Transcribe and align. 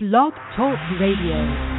Blog 0.00 0.32
Talk 0.54 0.78
Radio. 1.00 1.77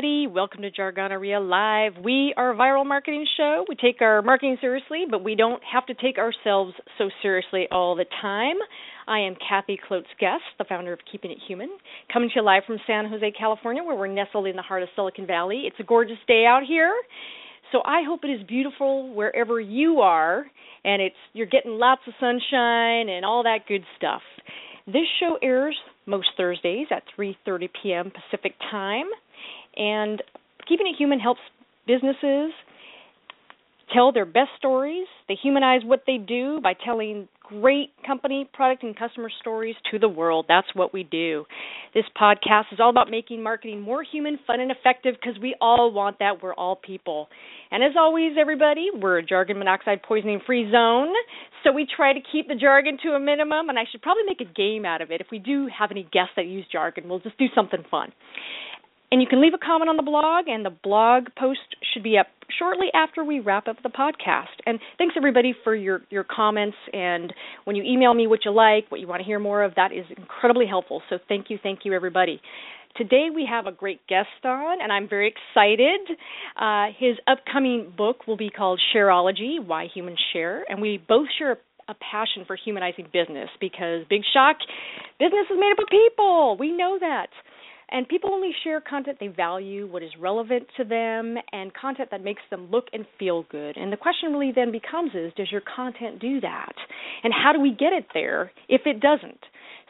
Everybody. 0.00 0.26
Welcome 0.28 0.62
to 0.62 0.70
Jargonorrhea 0.70 1.46
Live. 1.46 2.02
We 2.02 2.32
are 2.38 2.52
a 2.52 2.56
viral 2.56 2.86
marketing 2.86 3.26
show. 3.36 3.66
We 3.68 3.74
take 3.74 4.00
our 4.00 4.22
marketing 4.22 4.56
seriously, 4.58 5.04
but 5.10 5.22
we 5.22 5.34
don't 5.34 5.62
have 5.70 5.84
to 5.86 5.94
take 5.94 6.16
ourselves 6.16 6.72
so 6.96 7.10
seriously 7.20 7.66
all 7.70 7.94
the 7.96 8.06
time. 8.22 8.56
I 9.06 9.18
am 9.18 9.34
Kathy 9.46 9.78
Klotz 9.86 10.06
Guest, 10.18 10.42
the 10.56 10.64
founder 10.64 10.94
of 10.94 11.00
Keeping 11.12 11.30
It 11.30 11.36
Human, 11.46 11.68
coming 12.10 12.30
to 12.30 12.36
you 12.36 12.42
live 12.42 12.62
from 12.66 12.78
San 12.86 13.10
Jose, 13.10 13.30
California, 13.38 13.84
where 13.84 13.94
we're 13.94 14.06
nestled 14.06 14.46
in 14.46 14.56
the 14.56 14.62
heart 14.62 14.82
of 14.82 14.88
Silicon 14.96 15.26
Valley. 15.26 15.64
It's 15.66 15.76
a 15.78 15.84
gorgeous 15.84 16.16
day 16.26 16.46
out 16.48 16.62
here. 16.66 16.94
So 17.70 17.82
I 17.84 18.00
hope 18.06 18.20
it 18.24 18.28
is 18.28 18.46
beautiful 18.46 19.14
wherever 19.14 19.60
you 19.60 20.00
are 20.00 20.46
and 20.82 21.02
it's 21.02 21.16
you're 21.34 21.46
getting 21.46 21.72
lots 21.72 22.00
of 22.06 22.14
sunshine 22.18 23.10
and 23.10 23.26
all 23.26 23.42
that 23.42 23.66
good 23.68 23.82
stuff. 23.98 24.22
This 24.86 25.04
show 25.20 25.36
airs 25.42 25.76
most 26.06 26.28
Thursdays 26.38 26.86
at 26.90 27.02
3:30 27.18 27.68
p.m. 27.82 28.10
Pacific 28.10 28.54
Time. 28.70 29.06
And 29.80 30.22
keeping 30.68 30.86
it 30.86 30.94
human 30.96 31.18
helps 31.18 31.40
businesses 31.86 32.52
tell 33.92 34.12
their 34.12 34.26
best 34.26 34.50
stories. 34.58 35.06
They 35.26 35.36
humanize 35.42 35.80
what 35.84 36.02
they 36.06 36.18
do 36.18 36.60
by 36.62 36.74
telling 36.84 37.28
great 37.48 37.90
company, 38.06 38.48
product, 38.52 38.84
and 38.84 38.96
customer 38.96 39.28
stories 39.40 39.74
to 39.90 39.98
the 39.98 40.08
world. 40.08 40.46
That's 40.48 40.68
what 40.74 40.92
we 40.92 41.02
do. 41.02 41.44
This 41.94 42.04
podcast 42.20 42.72
is 42.72 42.78
all 42.78 42.90
about 42.90 43.10
making 43.10 43.42
marketing 43.42 43.80
more 43.80 44.04
human, 44.04 44.38
fun, 44.46 44.60
and 44.60 44.70
effective 44.70 45.16
because 45.20 45.40
we 45.42 45.56
all 45.60 45.90
want 45.92 46.20
that. 46.20 46.42
We're 46.42 46.54
all 46.54 46.76
people. 46.76 47.28
And 47.72 47.82
as 47.82 47.92
always, 47.98 48.32
everybody, 48.38 48.90
we're 48.94 49.18
a 49.18 49.26
jargon 49.26 49.58
monoxide 49.58 50.02
poisoning 50.02 50.40
free 50.46 50.70
zone. 50.70 51.12
So 51.64 51.72
we 51.72 51.86
try 51.96 52.12
to 52.12 52.20
keep 52.32 52.46
the 52.46 52.54
jargon 52.54 52.98
to 53.02 53.10
a 53.10 53.20
minimum. 53.20 53.68
And 53.68 53.78
I 53.78 53.82
should 53.90 54.02
probably 54.02 54.24
make 54.26 54.40
a 54.40 54.52
game 54.52 54.84
out 54.84 55.00
of 55.00 55.10
it. 55.10 55.20
If 55.20 55.26
we 55.32 55.40
do 55.40 55.68
have 55.76 55.90
any 55.90 56.04
guests 56.04 56.34
that 56.36 56.46
use 56.46 56.66
jargon, 56.70 57.08
we'll 57.08 57.18
just 57.18 57.38
do 57.38 57.46
something 57.54 57.82
fun. 57.90 58.12
And 59.12 59.20
you 59.20 59.26
can 59.26 59.42
leave 59.42 59.54
a 59.54 59.58
comment 59.58 59.88
on 59.88 59.96
the 59.96 60.04
blog, 60.04 60.46
and 60.46 60.64
the 60.64 60.70
blog 60.70 61.24
post 61.36 61.60
should 61.92 62.04
be 62.04 62.16
up 62.16 62.28
shortly 62.58 62.86
after 62.94 63.24
we 63.24 63.40
wrap 63.40 63.66
up 63.66 63.76
the 63.82 63.88
podcast. 63.88 64.54
And 64.66 64.78
thanks 64.98 65.14
everybody 65.16 65.54
for 65.64 65.74
your 65.74 66.02
your 66.10 66.24
comments. 66.24 66.76
And 66.92 67.32
when 67.64 67.76
you 67.76 67.82
email 67.82 68.14
me 68.14 68.26
what 68.26 68.40
you 68.44 68.52
like, 68.52 68.90
what 68.90 69.00
you 69.00 69.08
want 69.08 69.20
to 69.20 69.26
hear 69.26 69.38
more 69.38 69.62
of, 69.62 69.74
that 69.74 69.92
is 69.92 70.04
incredibly 70.16 70.66
helpful. 70.66 71.02
So 71.10 71.18
thank 71.28 71.50
you, 71.50 71.58
thank 71.62 71.80
you, 71.84 71.92
everybody. 71.92 72.40
Today 72.96 73.28
we 73.34 73.46
have 73.48 73.66
a 73.66 73.72
great 73.72 74.00
guest 74.08 74.28
on, 74.44 74.82
and 74.82 74.92
I'm 74.92 75.08
very 75.08 75.32
excited. 75.32 76.00
Uh, 76.60 76.86
his 76.98 77.16
upcoming 77.26 77.92
book 77.96 78.26
will 78.26 78.36
be 78.36 78.50
called 78.50 78.80
Shareology: 78.94 79.64
Why 79.64 79.86
Humans 79.92 80.18
Share, 80.32 80.64
and 80.68 80.80
we 80.80 81.02
both 81.08 81.28
share 81.38 81.58
a 81.88 81.94
passion 81.94 82.44
for 82.46 82.56
humanizing 82.56 83.06
business 83.12 83.48
because 83.60 84.04
big 84.08 84.22
shock, 84.32 84.56
business 85.18 85.46
is 85.50 85.56
made 85.58 85.72
up 85.72 85.78
of 85.80 85.88
people. 85.88 86.56
We 86.58 86.70
know 86.70 86.98
that. 87.00 87.28
And 87.90 88.06
people 88.08 88.30
only 88.32 88.50
share 88.62 88.80
content 88.80 89.18
they 89.18 89.28
value, 89.28 89.86
what 89.90 90.02
is 90.02 90.10
relevant 90.18 90.66
to 90.76 90.84
them, 90.84 91.36
and 91.52 91.72
content 91.74 92.08
that 92.10 92.22
makes 92.22 92.42
them 92.50 92.68
look 92.70 92.86
and 92.92 93.04
feel 93.18 93.44
good. 93.50 93.76
And 93.76 93.92
the 93.92 93.96
question 93.96 94.32
really 94.32 94.52
then 94.54 94.70
becomes 94.70 95.12
is 95.14 95.32
does 95.36 95.50
your 95.50 95.62
content 95.62 96.20
do 96.20 96.40
that? 96.40 96.72
And 97.24 97.32
how 97.32 97.52
do 97.52 97.60
we 97.60 97.70
get 97.70 97.92
it 97.92 98.06
there 98.14 98.52
if 98.68 98.82
it 98.86 99.00
doesn't? 99.00 99.40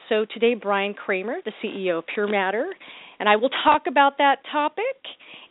So 0.09 0.25
today 0.33 0.55
Bryan 0.55 0.95
Kramer, 0.95 1.37
the 1.45 1.53
CEO 1.63 1.99
of 1.99 2.05
Pure 2.13 2.29
Matter, 2.29 2.73
and 3.21 3.29
I 3.29 3.37
will 3.37 3.51
talk 3.63 3.83
about 3.87 4.17
that 4.19 4.37
topic. 4.51 4.97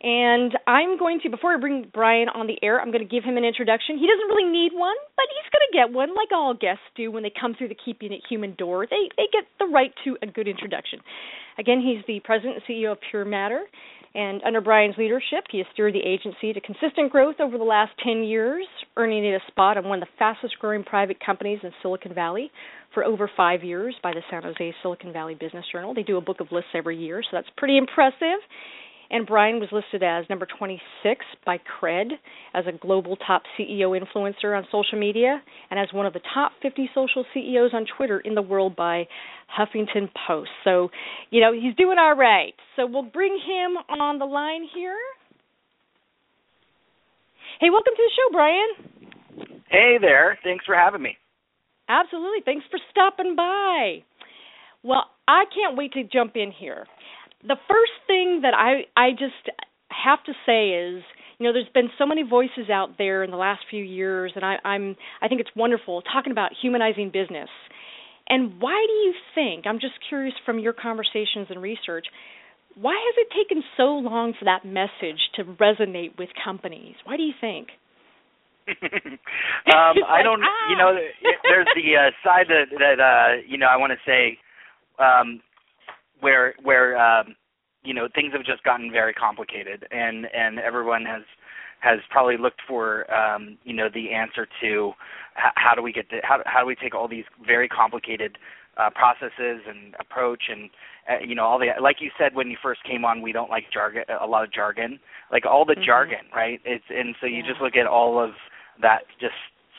And 0.02 0.52
I'm 0.66 0.98
going 0.98 1.20
to, 1.22 1.30
before 1.30 1.54
I 1.54 1.60
bring 1.60 1.86
Bryan 1.94 2.28
on 2.28 2.46
the 2.48 2.58
air, 2.62 2.80
I'm 2.80 2.90
going 2.90 3.06
to 3.06 3.08
give 3.08 3.22
him 3.22 3.36
an 3.36 3.44
introduction. 3.44 3.96
He 3.96 4.08
doesn't 4.08 4.26
really 4.26 4.50
need 4.50 4.72
one, 4.72 4.96
but 5.14 5.26
he's 5.30 5.48
going 5.52 5.64
to 5.70 5.72
get 5.72 5.94
one, 5.94 6.10
like 6.10 6.32
all 6.32 6.52
guests 6.52 6.82
do 6.96 7.12
when 7.12 7.22
they 7.22 7.30
come 7.30 7.54
through 7.54 7.68
the 7.68 7.76
Keeping 7.84 8.12
It 8.12 8.22
Human 8.28 8.54
door. 8.56 8.86
They 8.90 9.08
they 9.16 9.28
get 9.32 9.44
the 9.58 9.66
right 9.66 9.92
to 10.04 10.16
a 10.20 10.26
good 10.26 10.48
introduction. 10.48 10.98
Again, 11.58 11.80
he's 11.80 12.04
the 12.06 12.20
president 12.24 12.56
and 12.56 12.64
CEO 12.64 12.92
of 12.92 12.98
Pure 13.10 13.26
Matter. 13.26 13.62
And 14.12 14.42
under 14.42 14.60
Bryan's 14.60 14.96
leadership, 14.98 15.44
he 15.52 15.58
has 15.58 15.68
steered 15.72 15.94
the 15.94 16.02
agency 16.02 16.52
to 16.52 16.60
consistent 16.60 17.12
growth 17.12 17.36
over 17.38 17.56
the 17.56 17.64
last 17.64 17.92
10 18.02 18.24
years, 18.24 18.66
earning 18.96 19.24
it 19.24 19.34
a 19.34 19.40
spot 19.46 19.78
on 19.78 19.84
one 19.84 20.02
of 20.02 20.08
the 20.08 20.14
fastest 20.18 20.58
growing 20.58 20.82
private 20.82 21.18
companies 21.24 21.60
in 21.62 21.70
Silicon 21.80 22.12
Valley 22.12 22.50
for 22.94 23.04
over 23.04 23.30
five 23.36 23.62
years 23.62 23.94
by 24.02 24.12
the 24.12 24.22
San 24.30 24.42
Jose 24.42 24.74
Silicon 24.82 25.12
Valley 25.12 25.36
Business 25.38 25.64
Journal. 25.70 25.94
They 25.94 26.02
do 26.02 26.16
a 26.16 26.20
book 26.20 26.40
of 26.40 26.48
lists 26.50 26.70
every 26.74 26.98
year, 26.98 27.22
so 27.22 27.28
that's 27.32 27.48
pretty 27.56 27.78
impressive. 27.78 28.40
And 29.12 29.26
Bryan 29.26 29.58
was 29.58 29.68
listed 29.72 30.04
as 30.04 30.24
number 30.30 30.46
26 30.58 31.24
by 31.44 31.58
Kred 31.58 32.12
as 32.54 32.64
a 32.68 32.72
global 32.72 33.16
top 33.16 33.42
CEO 33.58 34.00
influencer 34.00 34.56
on 34.56 34.64
social 34.70 34.98
media 34.98 35.42
and 35.70 35.80
as 35.80 35.88
one 35.92 36.06
of 36.06 36.12
the 36.12 36.20
top 36.32 36.52
50 36.62 36.90
social 36.94 37.24
CEOs 37.34 37.72
on 37.74 37.86
Twitter 37.96 38.20
in 38.20 38.36
the 38.36 38.42
world 38.42 38.76
by 38.76 39.08
Huffington 39.58 40.08
Post. 40.28 40.50
So, 40.62 40.90
you 41.30 41.40
know, 41.40 41.52
he's 41.52 41.74
doing 41.74 41.98
all 41.98 42.14
right. 42.14 42.54
So 42.76 42.86
we'll 42.86 43.02
bring 43.02 43.32
him 43.32 43.98
on 44.00 44.20
the 44.20 44.26
line 44.26 44.62
here. 44.72 44.96
Hey, 47.60 47.68
welcome 47.68 47.92
to 47.96 48.02
the 48.02 48.12
show, 48.14 48.32
Bryan. 48.32 49.60
Hey 49.68 49.96
there. 50.00 50.38
Thanks 50.44 50.64
for 50.64 50.74
having 50.74 51.02
me. 51.02 51.16
Absolutely. 51.90 52.40
Thanks 52.44 52.64
for 52.70 52.78
stopping 52.90 53.34
by. 53.36 54.04
Well, 54.82 55.04
I 55.28 55.44
can't 55.54 55.76
wait 55.76 55.92
to 55.94 56.04
jump 56.04 56.36
in 56.36 56.52
here 56.52 56.86
the 57.46 57.56
first 57.68 57.92
thing 58.06 58.40
that 58.42 58.54
I 58.54 58.84
I 58.96 59.12
just 59.12 59.48
have 59.88 60.22
to 60.24 60.32
say 60.46 60.70
is 60.70 61.02
you 61.38 61.46
know 61.46 61.52
there's 61.52 61.72
been 61.72 61.90
so 61.98 62.06
many 62.06 62.22
voices 62.22 62.68
out 62.72 62.98
there 62.98 63.22
in 63.24 63.30
the 63.30 63.36
last 63.36 63.60
few 63.70 63.82
years 63.82 64.32
and 64.34 64.44
I 64.44 64.56
I'm 64.64 64.96
I 65.22 65.28
think 65.28 65.40
it's 65.40 65.50
wonderful 65.56 66.02
talking 66.02 66.32
about 66.32 66.52
humanizing 66.60 67.10
business. 67.10 67.48
And 68.28 68.60
why 68.60 68.84
do 68.86 68.92
you 68.92 69.14
think 69.34 69.66
I'm 69.66 69.80
just 69.80 69.94
curious 70.08 70.34
from 70.46 70.58
your 70.58 70.72
conversations 70.72 71.48
and 71.50 71.60
research 71.62 72.06
why 72.76 72.92
has 72.94 73.14
it 73.18 73.34
taken 73.36 73.64
so 73.76 73.94
long 73.98 74.32
for 74.38 74.44
that 74.44 74.64
message 74.64 75.18
to 75.34 75.42
resonate 75.44 76.16
with 76.16 76.28
companies? 76.42 76.94
Why 77.04 77.16
do 77.16 77.24
you 77.24 77.32
think? 77.40 77.68
um, 79.72 79.96
I 80.06 80.22
don't. 80.22 80.42
ah. 80.42 80.70
You 80.70 80.76
know, 80.76 80.96
there's 81.44 81.66
the 81.74 81.96
uh, 81.96 82.10
side 82.24 82.46
that 82.48 82.66
that 82.78 83.00
uh, 83.00 83.42
you 83.46 83.58
know 83.58 83.66
I 83.66 83.76
want 83.76 83.92
to 83.92 83.98
say 84.06 84.38
um, 85.02 85.40
where 86.20 86.54
where 86.62 86.98
um, 86.98 87.34
you 87.82 87.94
know 87.94 88.08
things 88.14 88.32
have 88.32 88.44
just 88.44 88.62
gotten 88.64 88.90
very 88.90 89.12
complicated, 89.14 89.86
and 89.90 90.26
and 90.34 90.58
everyone 90.58 91.04
has 91.04 91.22
has 91.80 91.98
probably 92.10 92.36
looked 92.36 92.60
for 92.68 93.12
um, 93.12 93.58
you 93.64 93.74
know 93.74 93.88
the 93.92 94.12
answer 94.12 94.46
to 94.60 94.92
h- 95.36 95.52
how 95.56 95.74
do 95.74 95.82
we 95.82 95.92
get 95.92 96.08
to, 96.10 96.20
how 96.22 96.42
how 96.46 96.60
do 96.60 96.66
we 96.66 96.74
take 96.74 96.94
all 96.94 97.08
these 97.08 97.24
very 97.44 97.68
complicated 97.68 98.38
uh, 98.76 98.90
processes 98.90 99.62
and 99.68 99.94
approach 99.98 100.44
and 100.48 100.70
uh, 101.10 101.24
you 101.26 101.34
know 101.34 101.44
all 101.44 101.58
the 101.58 101.66
like 101.82 101.96
you 102.00 102.10
said 102.18 102.34
when 102.34 102.48
you 102.48 102.56
first 102.62 102.80
came 102.84 103.04
on 103.04 103.20
we 103.20 103.32
don't 103.32 103.50
like 103.50 103.64
jargon 103.72 104.04
a 104.20 104.26
lot 104.26 104.44
of 104.44 104.52
jargon 104.52 104.98
like 105.32 105.44
all 105.44 105.64
the 105.64 105.72
mm-hmm. 105.72 105.84
jargon 105.84 106.24
right 106.34 106.60
it's 106.64 106.84
and 106.88 107.14
so 107.20 107.26
you 107.26 107.38
yeah. 107.38 107.48
just 107.48 107.60
look 107.60 107.76
at 107.76 107.86
all 107.86 108.22
of 108.22 108.30
that 108.80 109.00
just 109.20 109.34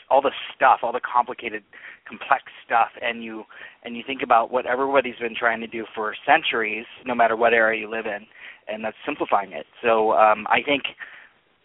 all 0.09 0.21
the 0.21 0.31
stuff 0.55 0.79
all 0.83 0.91
the 0.91 0.99
complicated 1.01 1.63
complex 2.07 2.43
stuff 2.65 2.89
and 3.01 3.23
you 3.23 3.43
and 3.83 3.95
you 3.95 4.03
think 4.05 4.21
about 4.21 4.51
what 4.51 4.65
everybody's 4.65 5.17
been 5.19 5.35
trying 5.35 5.61
to 5.61 5.67
do 5.67 5.85
for 5.95 6.13
centuries 6.25 6.85
no 7.05 7.15
matter 7.15 7.35
what 7.35 7.53
area 7.53 7.79
you 7.79 7.89
live 7.89 8.05
in 8.05 8.25
and 8.67 8.83
that's 8.83 8.97
simplifying 9.05 9.53
it. 9.53 9.65
So 9.81 10.11
um 10.13 10.45
i 10.49 10.61
think 10.65 10.83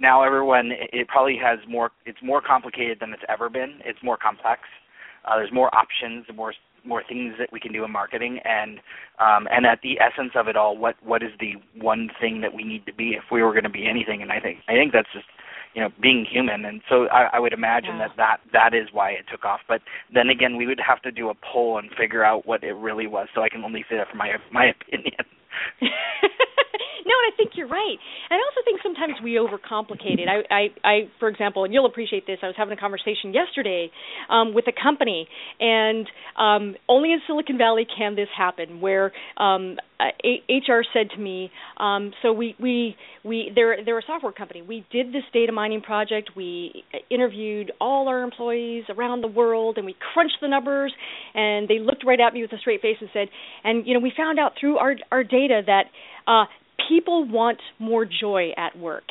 now 0.00 0.22
everyone 0.22 0.70
it 0.92 1.08
probably 1.08 1.36
has 1.42 1.58
more 1.68 1.90
it's 2.04 2.18
more 2.22 2.40
complicated 2.40 2.98
than 3.00 3.12
it's 3.12 3.22
ever 3.28 3.48
been. 3.48 3.80
It's 3.84 3.98
more 4.02 4.16
complex. 4.16 4.60
Uh, 5.24 5.36
there's 5.36 5.52
more 5.52 5.74
options 5.74 6.26
more 6.34 6.52
more 6.84 7.02
things 7.08 7.34
that 7.38 7.48
we 7.52 7.58
can 7.58 7.72
do 7.72 7.84
in 7.84 7.90
marketing 7.90 8.38
and 8.44 8.78
um 9.18 9.48
and 9.50 9.66
at 9.66 9.80
the 9.82 9.98
essence 10.00 10.32
of 10.36 10.46
it 10.46 10.56
all 10.56 10.76
what 10.78 10.94
what 11.02 11.22
is 11.22 11.30
the 11.40 11.54
one 11.80 12.08
thing 12.20 12.40
that 12.40 12.54
we 12.54 12.62
need 12.62 12.86
to 12.86 12.94
be 12.94 13.10
if 13.10 13.24
we 13.32 13.42
were 13.42 13.52
going 13.52 13.64
to 13.64 13.70
be 13.70 13.88
anything 13.88 14.22
and 14.22 14.30
i 14.30 14.38
think 14.38 14.58
i 14.68 14.72
think 14.72 14.92
that's 14.92 15.08
just 15.12 15.26
you 15.76 15.82
know 15.82 15.90
being 16.02 16.26
human. 16.28 16.64
And 16.64 16.80
so 16.88 17.06
i, 17.12 17.28
I 17.34 17.38
would 17.38 17.52
imagine 17.52 17.96
yeah. 17.98 18.08
that, 18.08 18.16
that 18.16 18.72
that 18.72 18.74
is 18.74 18.88
why 18.92 19.10
it 19.10 19.26
took 19.30 19.44
off. 19.44 19.60
But 19.68 19.82
then 20.12 20.28
again 20.28 20.56
we 20.56 20.66
would 20.66 20.80
have 20.80 21.00
to 21.02 21.12
do 21.12 21.28
a 21.28 21.34
poll 21.34 21.78
and 21.78 21.90
figure 21.96 22.24
out 22.24 22.46
what 22.46 22.64
it 22.64 22.72
really 22.72 23.06
was 23.06 23.28
so 23.34 23.42
i 23.42 23.48
can 23.48 23.64
only 23.64 23.84
say 23.88 23.96
that 23.96 24.08
from 24.08 24.18
my 24.18 24.32
my 24.52 24.66
opinion 24.66 25.12
no, 27.06 27.14
and 27.14 27.32
I 27.32 27.36
think 27.36 27.52
you're 27.54 27.68
right. 27.68 27.98
And 28.30 28.34
I 28.34 28.42
also 28.42 28.60
think 28.64 28.80
sometimes 28.82 29.14
we 29.22 29.38
overcomplicate 29.38 30.18
it. 30.18 30.28
I, 30.28 30.42
I, 30.52 30.62
I, 30.82 30.94
for 31.20 31.28
example, 31.28 31.64
and 31.64 31.72
you'll 31.72 31.86
appreciate 31.86 32.26
this. 32.26 32.38
I 32.42 32.46
was 32.46 32.56
having 32.58 32.76
a 32.76 32.80
conversation 32.80 33.32
yesterday 33.32 33.90
um, 34.28 34.54
with 34.54 34.66
a 34.66 34.72
company, 34.72 35.28
and 35.60 36.06
um, 36.36 36.74
only 36.88 37.12
in 37.12 37.20
Silicon 37.26 37.58
Valley 37.58 37.86
can 37.86 38.16
this 38.16 38.28
happen, 38.36 38.80
where 38.80 39.12
um, 39.36 39.76
HR 40.00 40.82
said 40.92 41.10
to 41.14 41.18
me, 41.18 41.50
um, 41.78 42.12
so 42.22 42.32
we 42.32 42.54
we 42.60 42.96
we 43.24 43.52
they're 43.54 43.84
they're 43.84 43.98
a 43.98 44.06
software 44.06 44.32
company. 44.32 44.62
We 44.62 44.84
did 44.90 45.08
this 45.08 45.22
data 45.32 45.52
mining 45.52 45.82
project. 45.82 46.30
We 46.36 46.84
interviewed 47.10 47.72
all 47.80 48.08
our 48.08 48.22
employees 48.22 48.84
around 48.88 49.22
the 49.22 49.28
world, 49.28 49.76
and 49.78 49.86
we 49.86 49.96
crunched 50.12 50.38
the 50.42 50.48
numbers. 50.48 50.92
And 51.34 51.68
they 51.68 51.78
looked 51.78 52.04
right 52.04 52.20
at 52.20 52.34
me 52.34 52.42
with 52.42 52.52
a 52.52 52.58
straight 52.58 52.82
face 52.82 52.96
and 53.00 53.08
said, 53.12 53.28
and 53.64 53.86
you 53.86 53.94
know 53.94 54.00
we 54.00 54.12
found 54.16 54.38
out 54.38 54.52
through 54.60 54.78
our 54.78 54.96
our 55.10 55.24
data 55.24 55.62
that 55.66 55.84
uh, 56.26 56.44
people 56.88 57.26
want 57.28 57.58
more 57.78 58.04
joy 58.04 58.50
at 58.56 58.78
work. 58.78 59.04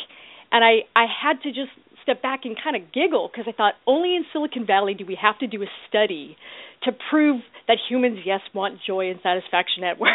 And 0.52 0.64
I 0.64 0.88
I 0.96 1.06
had 1.06 1.42
to 1.44 1.50
just 1.50 1.72
step 2.06 2.22
back 2.22 2.42
and 2.46 2.56
kind 2.62 2.76
of 2.76 2.94
giggle 2.94 3.30
because 3.32 3.46
I 3.48 3.52
thought 3.52 3.74
only 3.88 4.16
in 4.16 4.26
Silicon 4.32 4.66
Valley 4.66 4.94
do 4.94 5.06
we 5.06 5.18
have 5.20 5.40
to 5.40 5.48
do 5.48 5.62
a 5.64 5.66
study 5.90 6.38
to 6.84 6.92
prove 7.10 7.42
that 7.68 7.78
humans 7.90 8.20
yes 8.24 8.42
want 8.54 8.80
joy 8.86 9.10
and 9.10 9.20
satisfaction 9.24 9.84
at 9.84 10.00
work. 10.00 10.10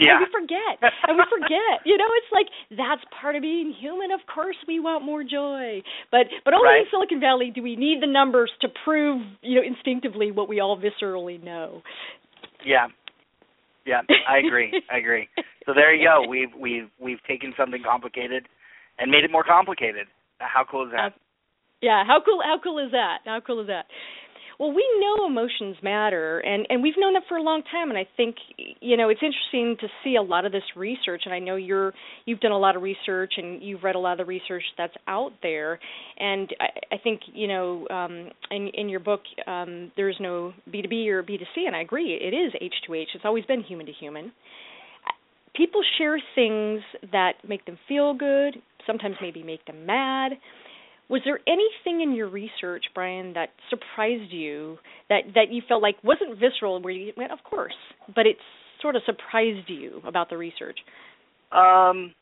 yeah. 0.00 0.18
And 0.18 0.20
we 0.20 0.26
forget. 0.32 0.74
and 1.06 1.16
we 1.16 1.24
forget. 1.30 1.84
You 1.84 1.96
know, 1.96 2.08
it's 2.16 2.32
like 2.32 2.46
that's 2.70 3.02
part 3.20 3.36
of 3.36 3.42
being 3.42 3.72
human. 3.78 4.10
Of 4.10 4.20
course 4.32 4.56
we 4.66 4.80
want 4.80 5.04
more 5.04 5.22
joy. 5.22 5.82
But 6.10 6.26
but 6.44 6.54
only 6.54 6.66
right. 6.66 6.80
in 6.80 6.86
Silicon 6.90 7.20
Valley 7.20 7.52
do 7.54 7.62
we 7.62 7.76
need 7.76 8.02
the 8.02 8.06
numbers 8.08 8.50
to 8.62 8.68
prove, 8.84 9.22
you 9.42 9.56
know, 9.56 9.62
instinctively 9.66 10.32
what 10.32 10.48
we 10.48 10.58
all 10.58 10.80
viscerally 10.80 11.42
know. 11.42 11.82
Yeah. 12.64 12.88
Yeah, 13.86 14.02
I 14.28 14.38
agree. 14.38 14.72
I 14.90 14.98
agree. 14.98 15.28
So 15.66 15.72
there 15.74 15.94
you 15.94 16.06
go. 16.06 16.26
We've 16.28 16.52
we've 16.58 16.88
we've 16.98 17.22
taken 17.26 17.54
something 17.56 17.82
complicated 17.84 18.46
and 18.98 19.10
made 19.10 19.24
it 19.24 19.30
more 19.30 19.44
complicated. 19.44 20.06
How 20.38 20.64
cool 20.70 20.86
is 20.86 20.92
that? 20.92 21.00
Uh, 21.00 21.10
yeah, 21.80 22.04
how 22.06 22.20
cool 22.24 22.40
how 22.42 22.58
cool 22.62 22.78
is 22.78 22.92
that? 22.92 23.18
How 23.24 23.40
cool 23.40 23.60
is 23.60 23.66
that? 23.68 23.86
Well, 24.60 24.74
we 24.74 24.86
know 25.00 25.24
emotions 25.24 25.76
matter, 25.82 26.38
and 26.40 26.66
and 26.68 26.82
we've 26.82 26.98
known 26.98 27.14
that 27.14 27.22
for 27.26 27.38
a 27.38 27.42
long 27.42 27.62
time. 27.72 27.88
And 27.88 27.98
I 27.98 28.06
think 28.18 28.36
you 28.82 28.98
know 28.98 29.08
it's 29.08 29.22
interesting 29.22 29.74
to 29.80 29.88
see 30.04 30.16
a 30.16 30.22
lot 30.22 30.44
of 30.44 30.52
this 30.52 30.62
research. 30.76 31.22
And 31.24 31.32
I 31.32 31.38
know 31.38 31.56
you're 31.56 31.94
you've 32.26 32.40
done 32.40 32.52
a 32.52 32.58
lot 32.58 32.76
of 32.76 32.82
research, 32.82 33.32
and 33.38 33.62
you've 33.62 33.82
read 33.82 33.94
a 33.94 33.98
lot 33.98 34.12
of 34.12 34.18
the 34.18 34.26
research 34.26 34.62
that's 34.76 34.92
out 35.08 35.32
there. 35.42 35.80
And 36.18 36.54
I, 36.60 36.94
I 36.96 36.98
think 37.02 37.22
you 37.32 37.48
know 37.48 37.88
um, 37.88 38.28
in 38.50 38.68
in 38.74 38.90
your 38.90 39.00
book 39.00 39.22
um, 39.46 39.92
there's 39.96 40.16
no 40.20 40.52
B 40.70 40.82
two 40.82 40.88
B 40.88 41.08
or 41.08 41.22
B 41.22 41.38
two 41.38 41.46
C, 41.54 41.64
and 41.66 41.74
I 41.74 41.80
agree. 41.80 42.12
It 42.20 42.34
is 42.34 42.52
H 42.60 42.74
two 42.86 42.92
H. 42.92 43.08
It's 43.14 43.24
always 43.24 43.46
been 43.46 43.62
human 43.62 43.86
to 43.86 43.92
human. 43.92 44.30
People 45.56 45.80
share 45.96 46.18
things 46.34 46.82
that 47.12 47.32
make 47.48 47.64
them 47.64 47.78
feel 47.88 48.12
good, 48.12 48.56
sometimes 48.86 49.16
maybe 49.22 49.42
make 49.42 49.64
them 49.64 49.86
mad 49.86 50.32
was 51.10 51.20
there 51.24 51.40
anything 51.46 52.02
in 52.02 52.14
your 52.14 52.28
research, 52.28 52.84
Bryan, 52.94 53.32
that 53.34 53.48
surprised 53.68 54.32
you 54.32 54.78
that 55.08 55.22
that 55.34 55.50
you 55.50 55.60
felt 55.68 55.82
like 55.82 55.96
wasn't 56.04 56.38
visceral, 56.38 56.80
where 56.80 56.92
you 56.92 57.12
went, 57.16 57.32
of 57.32 57.40
course, 57.42 57.74
but 58.14 58.26
it 58.26 58.36
sort 58.80 58.94
of 58.96 59.02
surprised 59.04 59.68
you 59.68 60.00
about 60.06 60.30
the 60.30 60.36
research? 60.38 60.78
Um, 61.52 62.14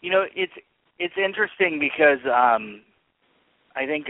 you 0.00 0.10
know, 0.10 0.24
it's 0.34 0.52
it's 0.98 1.14
interesting 1.22 1.78
because 1.78 2.24
um, 2.26 2.80
I 3.76 3.84
think 3.86 4.06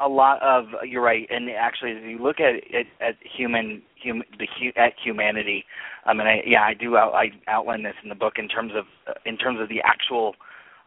a 0.00 0.08
lot 0.08 0.40
of 0.42 0.66
you're 0.86 1.02
right, 1.02 1.26
and 1.28 1.50
actually, 1.50 1.90
if 1.90 2.04
you 2.04 2.22
look 2.22 2.36
at 2.38 2.54
at, 2.72 2.86
at 3.06 3.16
human 3.36 3.82
hum, 4.04 4.22
the 4.38 4.46
at 4.80 4.92
humanity, 5.04 5.64
I 6.06 6.14
mean, 6.14 6.26
I, 6.26 6.40
yeah, 6.46 6.62
I 6.62 6.74
do 6.74 6.96
out, 6.96 7.14
I 7.14 7.30
outline 7.48 7.82
this 7.82 7.94
in 8.02 8.08
the 8.08 8.14
book 8.14 8.34
in 8.38 8.48
terms 8.48 8.72
of 8.76 8.84
in 9.26 9.36
terms 9.36 9.58
of 9.60 9.68
the 9.68 9.80
actual 9.84 10.34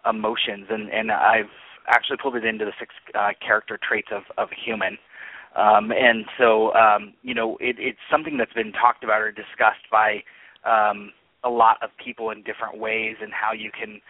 emotions, 0.10 0.68
and 0.70 0.90
and 0.90 1.12
I've 1.12 1.52
actually 1.88 2.18
pulled 2.22 2.36
it 2.36 2.46
into 2.46 2.66
the 2.66 2.74
six 2.80 2.94
uh, 3.16 3.32
character 3.46 3.80
traits 3.82 4.10
of 4.12 4.24
of 4.38 4.50
a 4.52 4.56
human. 4.56 4.98
Um, 5.56 5.92
and 5.92 6.26
so, 6.38 6.74
um, 6.74 7.14
you 7.22 7.36
know, 7.36 7.58
it, 7.60 7.76
it's 7.78 8.00
something 8.10 8.38
that's 8.38 8.54
been 8.54 8.72
talked 8.72 9.04
about 9.04 9.22
or 9.22 9.32
discussed 9.32 9.86
by 9.92 10.24
um, 10.66 11.12
a 11.44 11.50
lot 11.50 11.78
of 11.84 11.92
people 12.04 12.32
in 12.32 12.42
different 12.42 12.80
ways, 12.80 13.18
and 13.22 13.32
how 13.32 13.52
you 13.54 13.70
can 13.70 14.02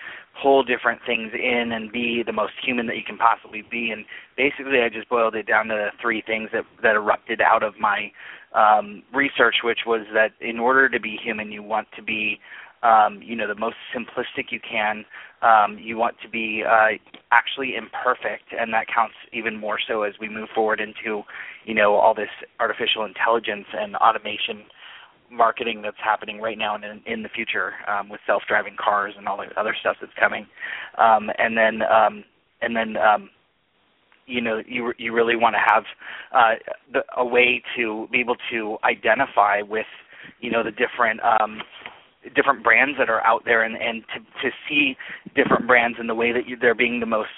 pull 0.42 0.64
different 0.64 1.02
things 1.06 1.32
in 1.34 1.72
and 1.74 1.92
be 1.92 2.24
the 2.26 2.32
most 2.32 2.54
human 2.64 2.88
that 2.88 2.96
you 2.96 3.04
can 3.06 3.18
possibly 3.18 3.64
be. 3.70 3.92
And 3.92 4.06
basically, 4.38 4.82
I 4.82 4.90
just 4.90 5.10
boiled 5.10 5.36
it 5.36 5.48
down 5.48 5.68
to 5.68 5.90
three 6.02 6.24
things 6.26 6.50
that 6.54 6.64
that 6.82 6.96
erupted 6.96 7.42
out 7.42 7.64
of 7.64 7.74
my 7.80 8.12
um, 8.54 9.04
research, 9.14 9.58
which 9.64 9.80
was 9.86 10.06
that 10.14 10.32
in 10.40 10.60
order 10.60 10.88
to 10.88 11.00
be 11.00 11.18
human, 11.22 11.52
you 11.52 11.64
want 11.64 11.88
to 11.96 12.04
be 12.04 12.40
um, 12.84 13.22
you 13.24 13.36
know 13.36 13.48
the 13.48 13.56
most 13.56 13.78
simplistic 13.96 14.52
you 14.52 14.60
can. 14.60 15.06
Um, 15.42 15.78
you 15.78 15.98
want 15.98 16.16
to 16.24 16.30
be 16.30 16.64
uh, 16.68 16.98
actually 17.32 17.76
imperfect, 17.76 18.54
and 18.58 18.74
that 18.74 18.88
counts 18.94 19.16
even 19.34 19.60
more 19.60 19.78
so 19.86 20.04
as 20.04 20.14
we 20.20 20.30
move 20.30 20.50
forward 20.54 20.80
into 20.80 21.24
you 21.66 21.74
know 21.74 21.96
all 21.96 22.14
this 22.14 22.30
artificial 22.60 23.06
intelligence 23.06 23.66
and 23.74 23.96
automation 23.98 24.64
marketing 25.32 25.82
that's 25.82 25.98
happening 26.04 26.40
right 26.40 26.58
now 26.58 26.76
and 26.76 26.84
in, 26.84 27.02
in 27.06 27.24
the 27.24 27.30
future 27.30 27.74
um, 27.88 28.08
with 28.08 28.22
self-driving 28.28 28.76
cars 28.78 29.16
and 29.18 29.28
all 29.28 29.38
the 29.38 29.60
other 29.60 29.76
stuff 29.80 29.96
that's 30.00 30.14
coming. 30.20 30.46
Um, 30.98 31.32
and 31.40 31.58
then 31.58 31.82
um, 31.82 32.24
and 32.62 32.76
then 32.76 32.98
um, 32.98 33.30
you 34.26 34.42
know 34.42 34.62
you 34.68 34.94
you 34.98 35.14
really 35.14 35.36
want 35.36 35.56
to 35.56 35.74
have 35.74 35.84
uh, 36.34 36.56
the, 36.92 37.02
a 37.18 37.26
way 37.26 37.62
to 37.76 38.08
be 38.12 38.20
able 38.20 38.36
to 38.52 38.78
identify 38.84 39.62
with 39.62 39.88
you 40.40 40.52
know 40.52 40.64
the 40.64 40.72
different 40.72 41.20
um, 41.22 41.62
different 42.36 42.64
brands 42.64 42.98
that 42.98 43.10
are 43.10 43.26
out 43.26 43.44
there 43.46 43.64
and 43.64 43.76
and 43.76 44.04
to 44.14 44.20
to 44.42 44.56
see 44.68 44.96
different 45.36 45.68
brands 45.68 45.98
in 46.00 46.08
the 46.08 46.16
way 46.16 46.32
that 46.32 46.48
you, 46.48 46.58
they're 46.60 46.76
being 46.76 47.00
the 47.00 47.06
most 47.06 47.30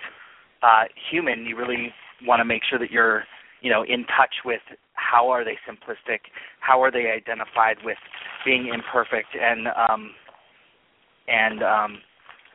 uh 0.63 0.83
human 1.11 1.45
you 1.45 1.55
really 1.55 1.93
want 2.25 2.39
to 2.39 2.45
make 2.45 2.61
sure 2.69 2.79
that 2.79 2.91
you're 2.91 3.23
you 3.61 3.71
know 3.71 3.83
in 3.83 4.05
touch 4.05 4.35
with 4.45 4.61
how 4.93 5.29
are 5.29 5.43
they 5.43 5.57
simplistic 5.67 6.19
how 6.59 6.81
are 6.81 6.91
they 6.91 7.07
identified 7.11 7.77
with 7.83 7.97
being 8.45 8.69
imperfect 8.73 9.35
and 9.39 9.67
um 9.67 10.11
and 11.27 11.63
um 11.63 11.97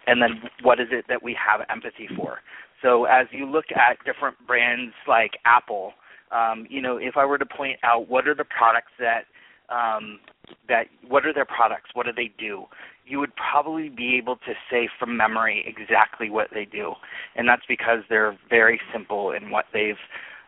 and 0.07 0.21
then 0.23 0.43
what 0.63 0.81
is 0.81 0.89
it 0.91 1.05
that 1.09 1.23
we 1.23 1.37
have 1.39 1.61
empathy 1.71 2.09
for? 2.17 2.39
So 2.83 3.05
as 3.05 3.27
you 3.31 3.47
look 3.47 3.67
at 3.71 4.03
different 4.05 4.37
brands 4.47 4.95
like 5.07 5.33
apple 5.45 5.93
um 6.33 6.67
you 6.71 6.81
know 6.81 6.97
if 6.97 7.17
i 7.17 7.25
were 7.25 7.39
to 7.39 7.47
point 7.47 7.79
out 7.83 8.09
what 8.09 8.27
are 8.27 8.35
the 8.35 8.45
products 8.45 8.93
that 8.99 9.25
um, 9.71 10.21
that 10.69 10.87
what 11.07 11.27
are 11.27 11.33
their 11.33 11.45
products, 11.45 11.91
what 11.95 12.07
do 12.07 12.13
they 12.13 12.31
do, 12.39 12.65
you 13.07 13.19
would 13.19 13.33
probably 13.35 13.89
be 13.89 14.17
able 14.17 14.37
to 14.37 14.53
say 14.71 14.89
from 14.99 15.17
memory 15.17 15.65
exactly 15.67 16.31
what 16.31 16.49
they 16.55 16.65
do, 16.65 16.95
and 17.37 17.49
that's 17.49 17.67
because 17.69 18.01
they're 18.09 18.37
very 18.49 18.81
simple 18.93 19.33
in 19.33 19.51
what 19.51 19.67
they've 19.73 19.97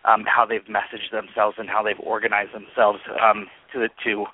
um, 0.04 0.24
how 0.26 0.44
they've 0.44 0.64
messaged 0.64 1.12
themselves 1.12 1.56
and 1.58 1.68
how 1.68 1.82
they've 1.82 1.98
organized 2.00 2.52
themselves 2.52 2.98
um, 3.22 3.46
to 3.72 3.78
the 3.78 3.88
to 4.04 4.26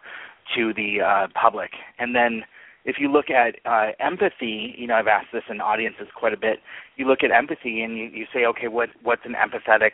to 0.56 0.72
the 0.74 1.00
uh, 1.00 1.28
public. 1.34 1.70
And 1.98 2.14
then 2.14 2.42
if 2.84 2.96
you 2.98 3.10
look 3.10 3.28
at 3.28 3.56
uh, 3.66 3.92
empathy, 4.00 4.74
you 4.76 4.86
know 4.86 4.94
I've 4.94 5.08
asked 5.08 5.28
this 5.32 5.44
in 5.50 5.60
audiences 5.60 6.08
quite 6.14 6.32
a 6.32 6.38
bit. 6.38 6.60
You 6.96 7.06
look 7.06 7.22
at 7.22 7.30
empathy 7.30 7.82
and 7.82 7.96
you, 7.96 8.04
you 8.04 8.26
say, 8.32 8.44
okay, 8.46 8.68
what 8.68 8.90
what's 9.02 9.22
an 9.24 9.34
empathetic 9.34 9.92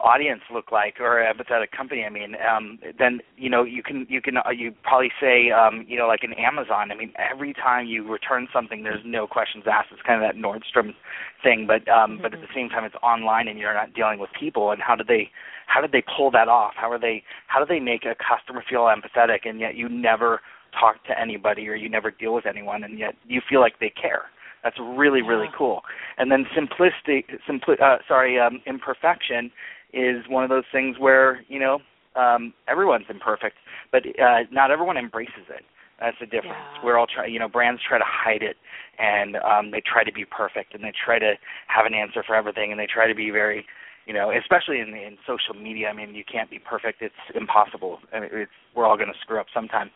audience 0.00 0.42
look 0.52 0.70
like 0.70 1.00
or 1.00 1.20
a 1.20 1.32
empathetic 1.32 1.70
company 1.70 2.04
i 2.04 2.10
mean 2.10 2.36
um 2.46 2.78
then 2.98 3.20
you 3.36 3.48
know 3.48 3.64
you 3.64 3.82
can 3.82 4.06
you 4.10 4.20
can 4.20 4.36
uh, 4.36 4.50
you 4.54 4.72
probably 4.82 5.10
say 5.20 5.50
um 5.50 5.84
you 5.88 5.98
know 5.98 6.06
like 6.06 6.22
an 6.22 6.34
amazon. 6.34 6.90
I 6.90 6.94
mean 6.94 7.12
every 7.16 7.52
time 7.54 7.86
you 7.86 8.06
return 8.10 8.48
something 8.52 8.82
there's 8.82 9.02
no 9.04 9.26
questions 9.26 9.64
asked. 9.70 9.88
It's 9.92 10.02
kind 10.02 10.22
of 10.22 10.28
that 10.28 10.38
nordstrom 10.40 10.94
thing 11.42 11.66
but 11.66 11.88
um 11.88 12.12
mm-hmm. 12.12 12.22
but 12.22 12.34
at 12.34 12.40
the 12.40 12.52
same 12.54 12.68
time 12.68 12.84
it's 12.84 12.94
online 13.02 13.48
and 13.48 13.58
you're 13.58 13.74
not 13.74 13.94
dealing 13.94 14.18
with 14.18 14.30
people. 14.38 14.70
And 14.70 14.82
how 14.82 14.96
did 14.96 15.06
they 15.06 15.30
how 15.66 15.80
did 15.80 15.92
they 15.92 16.02
pull 16.16 16.30
that 16.32 16.48
off? 16.48 16.74
How 16.76 16.90
are 16.90 16.98
they 16.98 17.22
how 17.46 17.58
do 17.58 17.66
they 17.66 17.80
make 17.80 18.04
a 18.04 18.14
customer 18.14 18.62
feel 18.68 18.82
empathetic 18.82 19.48
and 19.48 19.60
yet 19.60 19.76
you 19.76 19.88
never 19.88 20.40
talk 20.78 21.02
to 21.04 21.18
anybody 21.18 21.68
or 21.68 21.74
you 21.74 21.88
never 21.88 22.10
deal 22.10 22.34
with 22.34 22.46
anyone 22.46 22.84
and 22.84 22.98
yet 22.98 23.14
you 23.26 23.40
feel 23.48 23.60
like 23.60 23.78
they 23.80 23.90
care? 23.90 24.24
That's 24.62 24.78
really 24.78 25.22
really 25.22 25.46
yeah. 25.46 25.56
cool. 25.56 25.82
And 26.18 26.30
then 26.30 26.44
simplistic 26.56 27.24
simpli- 27.48 27.80
uh, 27.80 27.98
sorry 28.06 28.38
um 28.38 28.60
imperfection 28.66 29.50
is 29.96 30.28
one 30.28 30.44
of 30.44 30.50
those 30.50 30.64
things 30.70 30.96
where 30.98 31.42
you 31.48 31.58
know 31.58 31.80
um, 32.14 32.52
everyone's 32.68 33.06
imperfect, 33.08 33.56
but 33.90 34.02
uh, 34.20 34.44
not 34.50 34.70
everyone 34.70 34.96
embraces 34.96 35.48
it. 35.48 35.64
That's 36.00 36.16
the 36.20 36.26
difference. 36.26 36.60
Yeah. 36.74 36.84
We're 36.84 36.98
all 36.98 37.06
trying, 37.06 37.32
you 37.32 37.38
know, 37.38 37.48
brands 37.48 37.80
try 37.86 37.96
to 37.98 38.04
hide 38.06 38.42
it, 38.42 38.56
and 38.98 39.36
um, 39.36 39.70
they 39.70 39.80
try 39.80 40.04
to 40.04 40.12
be 40.12 40.26
perfect, 40.26 40.74
and 40.74 40.84
they 40.84 40.92
try 40.92 41.18
to 41.18 41.34
have 41.68 41.86
an 41.86 41.94
answer 41.94 42.22
for 42.22 42.36
everything, 42.36 42.70
and 42.70 42.78
they 42.78 42.86
try 42.86 43.08
to 43.08 43.14
be 43.14 43.30
very, 43.30 43.64
you 44.06 44.14
know, 44.14 44.30
especially 44.30 44.78
in 44.78 44.88
in 44.94 45.18
social 45.26 45.60
media. 45.60 45.88
I 45.88 45.92
mean, 45.92 46.14
you 46.14 46.22
can't 46.30 46.48
be 46.48 46.60
perfect; 46.60 47.02
it's 47.02 47.14
impossible. 47.34 47.98
I 48.14 48.20
mean, 48.20 48.30
it's 48.32 48.50
we're 48.74 48.86
all 48.86 48.96
going 48.96 49.08
to 49.08 49.18
screw 49.20 49.40
up 49.40 49.46
sometime. 49.52 49.90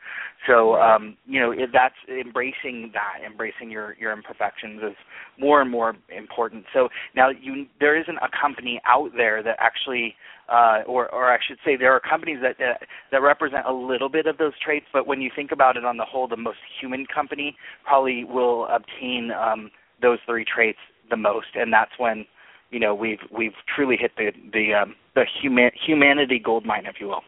So, 0.46 0.74
um, 0.74 1.16
you 1.26 1.38
know, 1.38 1.52
it, 1.52 1.70
that's 1.72 1.94
embracing 2.08 2.90
that, 2.92 3.24
embracing 3.24 3.70
your 3.70 3.96
your 4.00 4.12
imperfections 4.12 4.80
is 4.82 4.96
more 5.38 5.60
and 5.62 5.70
more 5.70 5.94
important. 6.14 6.64
So 6.72 6.88
now, 7.14 7.30
you 7.30 7.66
there 7.78 7.98
isn't 8.00 8.16
a 8.16 8.28
company 8.40 8.80
out 8.84 9.10
there 9.16 9.44
that 9.44 9.56
actually, 9.60 10.16
uh, 10.48 10.80
or 10.86 11.08
or 11.14 11.32
I 11.32 11.38
should 11.46 11.58
say, 11.64 11.76
there 11.76 11.92
are 11.92 12.00
companies 12.00 12.38
that 12.42 12.56
uh, 12.60 12.84
that 13.12 13.22
represent 13.22 13.64
a 13.66 13.72
little 13.72 14.08
bit 14.08 14.26
of 14.26 14.38
those 14.38 14.54
traits. 14.64 14.86
But 14.92 15.06
when 15.06 15.20
you 15.20 15.30
think 15.34 15.52
about 15.52 15.76
it 15.76 15.84
on 15.84 15.98
the 15.98 16.04
whole, 16.04 16.26
the 16.26 16.36
most 16.36 16.58
human 16.80 17.06
company 17.06 17.56
probably 17.84 18.24
will 18.24 18.66
obtain 18.66 19.30
um, 19.30 19.70
those 20.02 20.18
three 20.26 20.44
traits 20.44 20.78
the 21.10 21.16
most, 21.16 21.48
and 21.54 21.72
that's 21.72 21.92
when 21.98 22.24
you 22.70 22.80
know 22.80 22.94
we've 22.94 23.20
we've 23.36 23.54
truly 23.74 23.96
hit 23.96 24.12
the 24.16 24.32
the 24.52 24.74
um, 24.74 24.94
the 25.14 25.24
human 25.40 25.70
humanity 25.86 26.40
gold 26.42 26.64
mine, 26.64 26.86
if 26.86 26.96
you 27.00 27.08
will. 27.08 27.22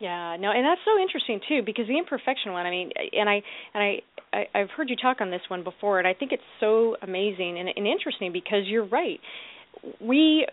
Yeah, 0.00 0.36
no, 0.38 0.50
and 0.50 0.64
that's 0.64 0.80
so 0.84 1.00
interesting 1.00 1.40
too 1.48 1.62
because 1.64 1.86
the 1.86 1.98
imperfection 1.98 2.52
one. 2.52 2.66
I 2.66 2.70
mean, 2.70 2.90
and 3.12 3.28
I 3.28 3.42
and 3.74 3.82
I, 3.82 4.02
I 4.32 4.60
I've 4.60 4.70
heard 4.70 4.90
you 4.90 4.96
talk 4.96 5.20
on 5.20 5.30
this 5.30 5.42
one 5.48 5.62
before, 5.64 5.98
and 5.98 6.08
I 6.08 6.14
think 6.14 6.32
it's 6.32 6.42
so 6.60 6.96
amazing 7.02 7.58
and, 7.58 7.68
and 7.74 7.86
interesting 7.86 8.32
because 8.32 8.66
you're 8.66 8.86
right 8.86 9.20
we 10.00 10.46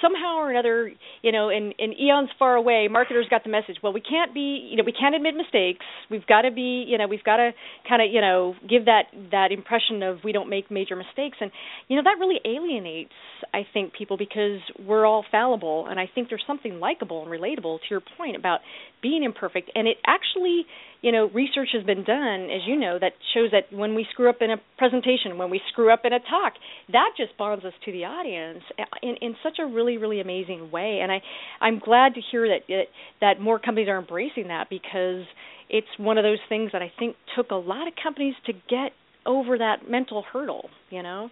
somehow 0.00 0.36
or 0.36 0.50
another, 0.50 0.92
you 1.22 1.32
know, 1.32 1.48
in, 1.48 1.72
in 1.78 1.92
eons 1.92 2.30
far 2.38 2.54
away, 2.54 2.88
marketers 2.90 3.26
got 3.28 3.44
the 3.44 3.50
message. 3.50 3.76
Well, 3.82 3.92
we 3.92 4.00
can't 4.00 4.32
be, 4.32 4.68
you 4.70 4.76
know, 4.76 4.82
we 4.84 4.92
can't 4.92 5.14
admit 5.14 5.34
mistakes. 5.34 5.84
We've 6.10 6.26
got 6.26 6.42
to 6.42 6.50
be, 6.50 6.84
you 6.86 6.98
know, 6.98 7.06
we've 7.06 7.24
got 7.24 7.36
to 7.36 7.50
kind 7.88 8.02
of, 8.02 8.12
you 8.12 8.20
know, 8.20 8.54
give 8.68 8.86
that 8.86 9.04
that 9.32 9.52
impression 9.52 10.02
of 10.02 10.18
we 10.24 10.32
don't 10.32 10.48
make 10.48 10.70
major 10.70 10.96
mistakes, 10.96 11.38
and 11.40 11.50
you 11.88 11.96
know 11.96 12.02
that 12.02 12.16
really 12.18 12.40
alienates, 12.44 13.12
I 13.52 13.66
think, 13.72 13.92
people 13.92 14.16
because 14.16 14.60
we're 14.78 15.06
all 15.06 15.24
fallible, 15.30 15.86
and 15.88 15.98
I 15.98 16.08
think 16.14 16.28
there's 16.28 16.44
something 16.46 16.80
likable 16.80 17.22
and 17.22 17.30
relatable 17.30 17.78
to 17.78 17.86
your 17.90 18.02
point 18.16 18.36
about 18.36 18.60
being 19.02 19.24
imperfect, 19.24 19.70
and 19.74 19.88
it 19.88 19.96
actually 20.06 20.66
you 21.02 21.12
know, 21.12 21.30
research 21.32 21.70
has 21.72 21.82
been 21.84 22.04
done, 22.04 22.50
as 22.50 22.60
you 22.66 22.76
know, 22.76 22.98
that 23.00 23.12
shows 23.32 23.50
that 23.52 23.74
when 23.74 23.94
we 23.94 24.06
screw 24.10 24.28
up 24.28 24.36
in 24.40 24.50
a 24.50 24.56
presentation, 24.76 25.38
when 25.38 25.48
we 25.50 25.60
screw 25.70 25.92
up 25.92 26.00
in 26.04 26.12
a 26.12 26.18
talk, 26.18 26.54
that 26.92 27.12
just 27.16 27.36
bonds 27.38 27.64
us 27.64 27.72
to 27.86 27.92
the 27.92 28.04
audience 28.04 28.62
in, 29.02 29.16
in 29.22 29.34
such 29.42 29.58
a 29.58 29.66
really, 29.66 29.96
really 29.96 30.20
amazing 30.20 30.70
way. 30.70 31.00
And 31.02 31.10
I, 31.10 31.22
I'm 31.60 31.78
glad 31.78 32.14
to 32.14 32.20
hear 32.30 32.46
that 32.48 32.60
it, 32.68 32.88
that 33.22 33.40
more 33.40 33.58
companies 33.58 33.88
are 33.88 33.98
embracing 33.98 34.48
that 34.48 34.68
because 34.68 35.24
it's 35.70 35.86
one 35.96 36.18
of 36.18 36.24
those 36.24 36.38
things 36.50 36.70
that 36.72 36.82
I 36.82 36.92
think 36.98 37.16
took 37.34 37.50
a 37.50 37.54
lot 37.54 37.88
of 37.88 37.94
companies 38.02 38.34
to 38.46 38.52
get 38.52 38.92
over 39.24 39.56
that 39.56 39.88
mental 39.88 40.22
hurdle. 40.30 40.68
You 40.90 41.02
know. 41.02 41.30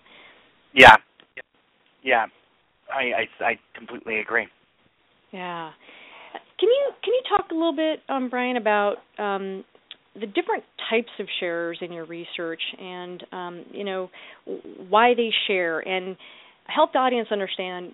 Yeah. 0.73 0.97
Yeah. 2.03 2.27
I 2.91 3.27
I, 3.43 3.45
I 3.45 3.59
completely 3.77 4.21
agree. 4.21 4.47
Yeah. 5.31 5.73
Can 6.59 6.69
you 6.69 6.91
can 7.05 7.15
you 7.15 7.23
talk 7.29 7.50
a 7.50 7.55
little 7.55 7.75
bit, 7.75 8.00
um, 8.09 8.29
Bryan, 8.31 8.57
about 8.57 8.97
um, 9.19 9.65
the 10.15 10.27
different 10.27 10.65
types 10.91 11.11
of 11.21 11.27
sharers 11.38 11.79
in 11.81 11.93
your 11.93 12.05
research, 12.05 12.61
and 12.81 13.23
um, 13.33 13.65
you 13.71 13.85
know 13.85 14.11
why 14.88 15.15
they 15.17 15.31
share, 15.47 15.81
and 15.81 16.17
help 16.67 16.93
the 16.93 16.99
audience 16.99 17.29
understand? 17.31 17.93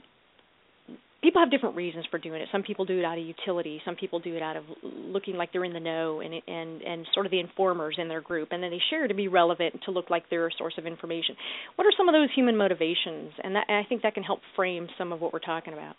People 1.23 1.41
have 1.41 1.51
different 1.51 1.75
reasons 1.75 2.05
for 2.11 2.19
doing 2.19 2.43
it. 2.43 2.49
Some 2.53 2.63
people 2.63 2.85
do 2.85 2.99
it 2.99 3.05
out 3.05 3.17
of 3.17 3.25
utility. 3.25 3.81
Some 3.87 3.97
people 3.97 4.21
do 4.21 4.37
it 4.37 4.43
out 4.43 4.57
of 4.57 4.65
looking 4.83 5.37
like 5.37 5.55
they're 5.55 5.65
in 5.65 5.73
the 5.73 5.81
know 5.81 6.21
and 6.21 6.35
and 6.47 6.83
and 6.83 7.07
sort 7.15 7.27
of 7.27 7.33
the 7.33 7.41
informers 7.41 7.97
in 7.99 8.09
their 8.09 8.21
group, 8.21 8.49
and 8.51 8.63
then 8.63 8.71
they 8.71 8.81
share 8.91 9.09
to 9.09 9.15
be 9.15 9.29
relevant 9.29 9.75
to 9.85 9.91
look 9.91 10.11
like 10.11 10.25
they're 10.31 10.47
a 10.47 10.51
source 10.59 10.75
of 10.79 10.87
information. 10.87 11.35
What 11.77 11.87
are 11.87 11.93
some 11.97 12.09
of 12.09 12.15
those 12.15 12.29
human 12.35 12.57
motivations? 12.57 13.33
And, 13.43 13.57
that, 13.57 13.67
and 13.69 13.77
I 13.77 13.85
think 13.89 14.03
that 14.03 14.15
can 14.15 14.23
help 14.23 14.41
frame 14.57 14.87
some 14.99 15.13
of 15.13 15.21
what 15.21 15.33
we're 15.33 15.39
talking 15.39 15.73
about. 15.73 15.97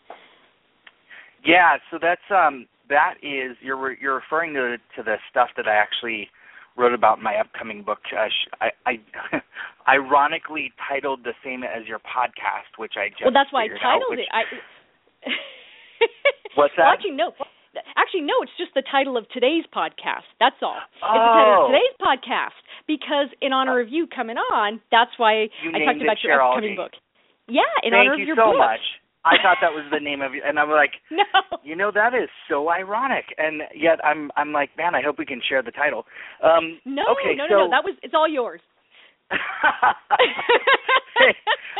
Yeah, 1.45 1.77
so 1.91 1.99
that's 2.01 2.25
um 2.29 2.67
that 2.89 3.15
is 3.21 3.57
you're 3.61 3.93
you're 4.01 4.15
referring 4.15 4.53
to 4.53 4.77
to 4.95 5.03
the 5.03 5.15
stuff 5.29 5.49
that 5.57 5.67
I 5.67 5.75
actually 5.75 6.29
wrote 6.77 6.93
about 6.93 7.17
in 7.17 7.23
my 7.23 7.35
upcoming 7.37 7.83
book. 7.83 7.99
Uh, 8.11 8.27
I, 8.59 8.69
I 8.85 9.41
ironically 9.87 10.73
titled 10.89 11.23
the 11.23 11.33
same 11.43 11.63
as 11.63 11.87
your 11.87 11.99
podcast, 11.99 12.77
which 12.77 12.93
I 12.97 13.09
just 13.09 13.23
well, 13.23 13.33
that's 13.33 13.51
why 13.51 13.65
I 13.65 13.67
titled 13.81 14.11
out, 14.11 14.19
it. 14.19 14.27
I, 14.31 14.41
what's 16.55 16.73
that? 16.77 16.83
Well, 16.83 16.93
actually, 16.93 17.11
no. 17.11 17.31
Actually, 17.97 18.21
no. 18.21 18.39
It's 18.41 18.55
just 18.57 18.73
the 18.73 18.83
title 18.89 19.17
of 19.17 19.27
today's 19.29 19.65
podcast. 19.73 20.27
That's 20.39 20.55
all. 20.61 20.79
Oh. 21.03 21.11
It's 21.11 21.23
the 21.23 21.33
title 21.35 21.55
of 21.59 21.71
today's 21.71 21.95
podcast 21.99 22.57
because 22.87 23.27
in 23.41 23.53
honor 23.53 23.79
of 23.79 23.89
you 23.89 24.07
coming 24.07 24.37
on, 24.37 24.81
that's 24.91 25.11
why 25.17 25.47
you 25.63 25.71
I 25.73 25.85
talked 25.85 26.01
about 26.01 26.23
your 26.23 26.41
upcoming 26.41 26.75
book. 26.75 26.91
Yeah, 27.47 27.61
in 27.83 27.91
Thank 27.91 28.09
honor 28.09 28.15
you 28.15 28.23
of 28.23 28.27
your 28.27 28.35
so 28.35 28.51
book. 28.51 28.59
much. 28.59 28.85
I 29.25 29.41
thought 29.41 29.57
that 29.61 29.73
was 29.73 29.83
the 29.91 29.99
name 29.99 30.21
of 30.21 30.33
your, 30.33 30.45
and 30.45 30.59
I'm 30.59 30.69
like, 30.69 30.91
No. 31.11 31.23
you 31.63 31.75
know, 31.75 31.91
that 31.93 32.13
is 32.13 32.29
so 32.47 32.69
ironic. 32.69 33.25
And 33.37 33.63
yet, 33.75 33.99
I'm 34.05 34.31
I'm 34.37 34.53
like, 34.53 34.69
man, 34.77 34.93
I 34.95 35.01
hope 35.01 35.17
we 35.17 35.25
can 35.25 35.41
share 35.47 35.63
the 35.63 35.71
title. 35.71 36.05
Um, 36.43 36.79
No, 36.85 37.03
okay, 37.17 37.35
no, 37.35 37.45
so 37.49 37.55
no, 37.55 37.65
no. 37.65 37.69
That 37.71 37.83
was 37.83 37.95
it's 38.03 38.13
all 38.13 38.29
yours. 38.29 38.61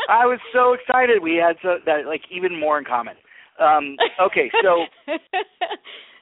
I 0.08 0.26
was 0.26 0.40
so 0.52 0.72
excited. 0.74 1.22
We 1.22 1.36
had 1.36 1.56
so 1.62 1.78
that 1.86 2.06
like 2.06 2.22
even 2.30 2.58
more 2.58 2.78
in 2.78 2.84
common. 2.84 3.14
Um, 3.58 3.96
okay, 4.20 4.50
so 4.62 4.86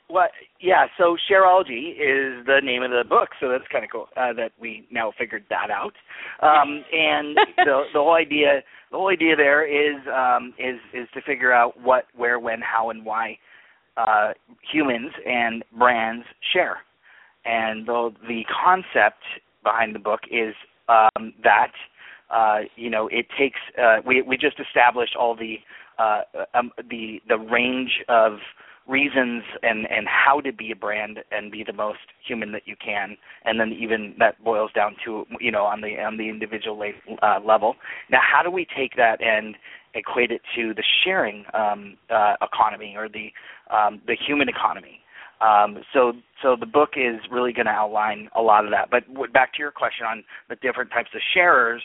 what? 0.09 0.31
Yeah, 0.61 0.87
so 0.99 1.17
Shareology 1.31 1.93
is 1.93 2.45
the 2.47 2.61
name 2.63 2.83
of 2.83 2.91
the 2.91 3.05
book, 3.09 3.31
so 3.41 3.49
that's 3.49 3.65
kind 3.73 3.85
of 3.85 3.91
cool 3.91 4.09
uh, 4.17 4.33
that 4.35 4.53
we 4.61 4.87
now 4.91 5.13
figured 5.19 5.45
that 5.51 5.71
out. 5.71 5.95
Um, 6.43 6.85
and 6.93 7.37
the 7.57 7.83
the 7.93 7.99
whole 7.99 8.15
idea 8.15 8.63
the 8.91 8.99
whole 8.99 9.09
idea 9.09 9.35
there 9.35 9.67
is 9.67 10.01
um, 10.07 10.55
is 10.59 10.79
is 10.93 11.09
to 11.15 11.23
figure 11.23 11.53
out 11.53 11.81
what, 11.81 12.05
where, 12.15 12.39
when, 12.39 12.61
how, 12.61 12.91
and 12.91 13.05
why 13.05 13.39
uh, 13.97 14.33
humans 14.73 15.13
and 15.27 15.65
brands 15.77 16.25
share. 16.53 16.79
And 17.45 17.87
the 17.87 18.11
the 18.29 18.43
concept 18.65 19.23
behind 19.63 19.95
the 19.95 19.99
book 19.99 20.21
is 20.31 20.55
um, 20.89 21.33
that 21.43 21.73
uh, 22.31 22.61
you 22.77 22.91
know 22.91 23.09
it 23.09 23.27
takes 23.39 23.59
uh, 23.83 23.97
we 24.07 24.23
we 24.23 24.37
just 24.37 24.61
established 24.61 25.17
all 25.19 25.35
the 25.35 25.57
uh, 25.99 26.23
um, 26.55 26.71
the 26.91 27.21
the 27.29 27.39
range 27.39 28.03
of 28.09 28.39
reasons 28.87 29.43
and 29.63 29.91
and 29.91 30.07
how 30.07 30.41
to 30.41 30.53
be 30.53 30.71
a 30.71 30.77
brand 30.77 31.21
and 31.31 31.51
be 31.51 31.65
the 31.65 31.73
most 31.73 32.01
human 32.27 32.53
that 32.53 32.63
you 32.67 32.77
can. 32.83 33.17
And 33.45 33.59
then 33.59 33.73
even 33.73 34.15
that 34.19 34.43
boils 34.45 34.71
down 34.75 34.97
to 35.05 35.25
you 35.41 35.51
know 35.51 35.65
on 35.65 35.81
the 35.81 35.99
on 36.01 36.17
the 36.17 36.29
individual 36.29 36.81
uh, 37.23 37.41
level. 37.45 37.77
Now 38.11 38.21
how 38.21 38.43
do 38.43 38.51
we 38.51 38.67
take 38.77 38.97
that 38.97 39.23
and 39.23 39.57
equate 39.95 40.31
it 40.31 40.43
to 40.57 40.75
the 40.75 40.83
sharing 41.05 41.45
um, 41.55 41.97
uh, 42.11 42.35
economy 42.43 42.95
or 42.97 43.09
the 43.09 43.33
um, 43.75 44.01
the 44.07 44.17
human 44.17 44.49
economy 44.49 45.01
um, 45.41 45.79
so 45.93 46.13
so 46.43 46.57
the 46.59 46.67
book 46.67 46.91
is 46.97 47.21
really 47.31 47.53
going 47.53 47.67
to 47.67 47.73
outline 47.73 48.29
a 48.37 48.43
lot 48.43 48.65
of 48.65 48.71
that 48.71 48.91
but 48.91 49.05
back 49.33 49.53
to 49.53 49.59
your 49.59 49.71
question 49.71 50.07
on 50.07 50.25
the 50.49 50.57
different 50.57 50.91
types 50.91 51.11
of 51.15 51.21
sharers 51.33 51.83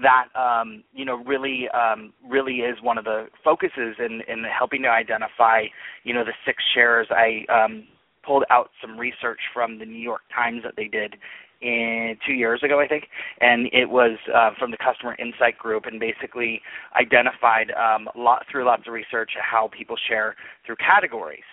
that 0.00 0.28
um, 0.34 0.82
you 0.94 1.04
know 1.04 1.16
really 1.24 1.68
um, 1.70 2.12
really 2.26 2.56
is 2.56 2.76
one 2.82 2.98
of 2.98 3.04
the 3.04 3.26
focuses 3.44 3.96
in, 3.98 4.22
in 4.28 4.44
helping 4.44 4.82
to 4.82 4.88
identify 4.88 5.64
you 6.04 6.14
know 6.14 6.24
the 6.24 6.32
six 6.46 6.62
sharers. 6.74 7.08
I 7.10 7.44
um, 7.52 7.84
pulled 8.24 8.44
out 8.50 8.70
some 8.80 8.98
research 8.98 9.40
from 9.52 9.78
the 9.78 9.84
New 9.84 10.00
York 10.00 10.22
Times 10.34 10.62
that 10.64 10.74
they 10.76 10.86
did 10.86 11.16
in 11.60 12.16
two 12.26 12.32
years 12.32 12.60
ago, 12.64 12.80
I 12.80 12.88
think, 12.88 13.04
and 13.40 13.68
it 13.72 13.88
was 13.88 14.18
uh, 14.34 14.50
from 14.58 14.72
the 14.72 14.76
Customer 14.76 15.14
Insight 15.18 15.56
Group, 15.58 15.84
and 15.86 16.00
basically 16.00 16.60
identified 16.98 17.70
um, 17.72 18.08
lot, 18.16 18.44
through 18.50 18.64
lots 18.66 18.82
of 18.86 18.92
research 18.92 19.30
how 19.40 19.70
people 19.76 19.96
share 20.08 20.34
through 20.66 20.76
categories. 20.76 21.44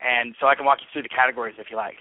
And 0.00 0.34
so 0.40 0.46
I 0.46 0.54
can 0.54 0.64
walk 0.64 0.78
you 0.80 0.86
through 0.92 1.02
the 1.02 1.08
categories 1.08 1.56
if 1.58 1.70
you 1.70 1.76
like. 1.76 1.96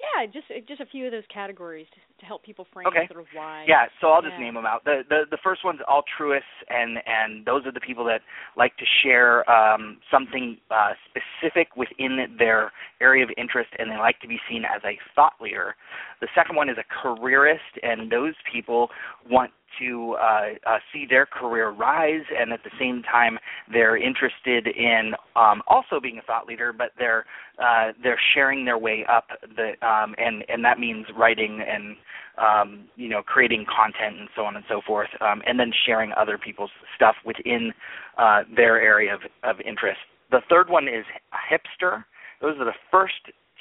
Yeah, 0.00 0.26
just 0.26 0.48
just 0.66 0.80
a 0.80 0.86
few 0.86 1.06
of 1.06 1.12
those 1.12 1.28
categories 1.32 1.86
to, 2.20 2.26
help 2.26 2.44
people 2.44 2.66
frame 2.72 2.86
okay. 2.86 3.06
sort 3.08 3.20
of 3.20 3.26
why. 3.34 3.64
Yeah, 3.66 3.86
so 4.00 4.08
I'll 4.08 4.22
just 4.22 4.34
Yeah. 4.34 4.44
name 4.44 4.54
them 4.54 4.66
out. 4.66 4.84
The, 4.84 5.02
the 5.08 5.26
the 5.30 5.38
first 5.38 5.64
one's 5.64 5.80
altruists, 5.88 6.48
and 6.68 6.98
and 7.06 7.44
those 7.44 7.66
are 7.66 7.72
the 7.72 7.80
people 7.80 8.04
that 8.04 8.22
like 8.56 8.76
to 8.76 8.84
share 9.02 9.48
um, 9.50 9.98
something 10.10 10.58
uh, 10.70 10.94
specific 11.08 11.76
within 11.76 12.36
their 12.38 12.72
area 13.00 13.24
of 13.24 13.30
interest, 13.36 13.70
and 13.78 13.90
they 13.90 13.96
like 13.96 14.20
to 14.20 14.28
be 14.28 14.38
seen 14.48 14.64
as 14.64 14.82
a 14.84 14.98
thought 15.14 15.34
leader. 15.40 15.74
The 16.20 16.28
second 16.34 16.56
one 16.56 16.68
is 16.68 16.76
a 16.78 16.84
careerist, 17.02 17.78
and 17.82 18.10
those 18.10 18.34
people 18.52 18.90
want 19.28 19.52
to 19.78 20.16
uh, 20.20 20.48
uh, 20.66 20.78
see 20.92 21.06
their 21.08 21.26
career 21.26 21.70
rise, 21.70 22.24
and 22.36 22.52
at 22.52 22.62
the 22.64 22.70
same 22.78 23.02
time, 23.02 23.38
they're 23.72 23.96
interested 23.96 24.66
in 24.66 25.12
um, 25.36 25.62
also 25.68 26.00
being 26.00 26.18
a 26.18 26.22
thought 26.22 26.46
leader, 26.46 26.72
but 26.72 26.90
they're 26.98 27.24
uh, 27.58 27.92
they're 28.02 28.20
sharing 28.34 28.64
their 28.64 28.78
way 28.78 29.04
up 29.08 29.26
the 29.56 29.72
um, 29.86 30.14
and 30.18 30.44
and 30.48 30.64
that 30.64 30.78
means 30.78 31.06
writing 31.16 31.62
and 31.66 31.96
um, 32.38 32.84
you 32.96 33.08
know 33.08 33.22
creating 33.22 33.66
content 33.66 34.18
and 34.18 34.28
so 34.34 34.42
on 34.42 34.56
and 34.56 34.64
so 34.68 34.80
forth, 34.86 35.08
um, 35.20 35.42
and 35.46 35.58
then 35.58 35.72
sharing 35.86 36.12
other 36.12 36.38
people's 36.38 36.70
stuff 36.96 37.16
within 37.24 37.72
uh, 38.18 38.42
their 38.54 38.80
area 38.80 39.14
of, 39.14 39.20
of 39.42 39.60
interest. 39.60 40.00
The 40.30 40.40
third 40.48 40.68
one 40.68 40.88
is 40.88 41.04
hipster. 41.50 42.04
Those 42.40 42.56
are 42.58 42.64
the 42.64 42.78
first 42.90 43.14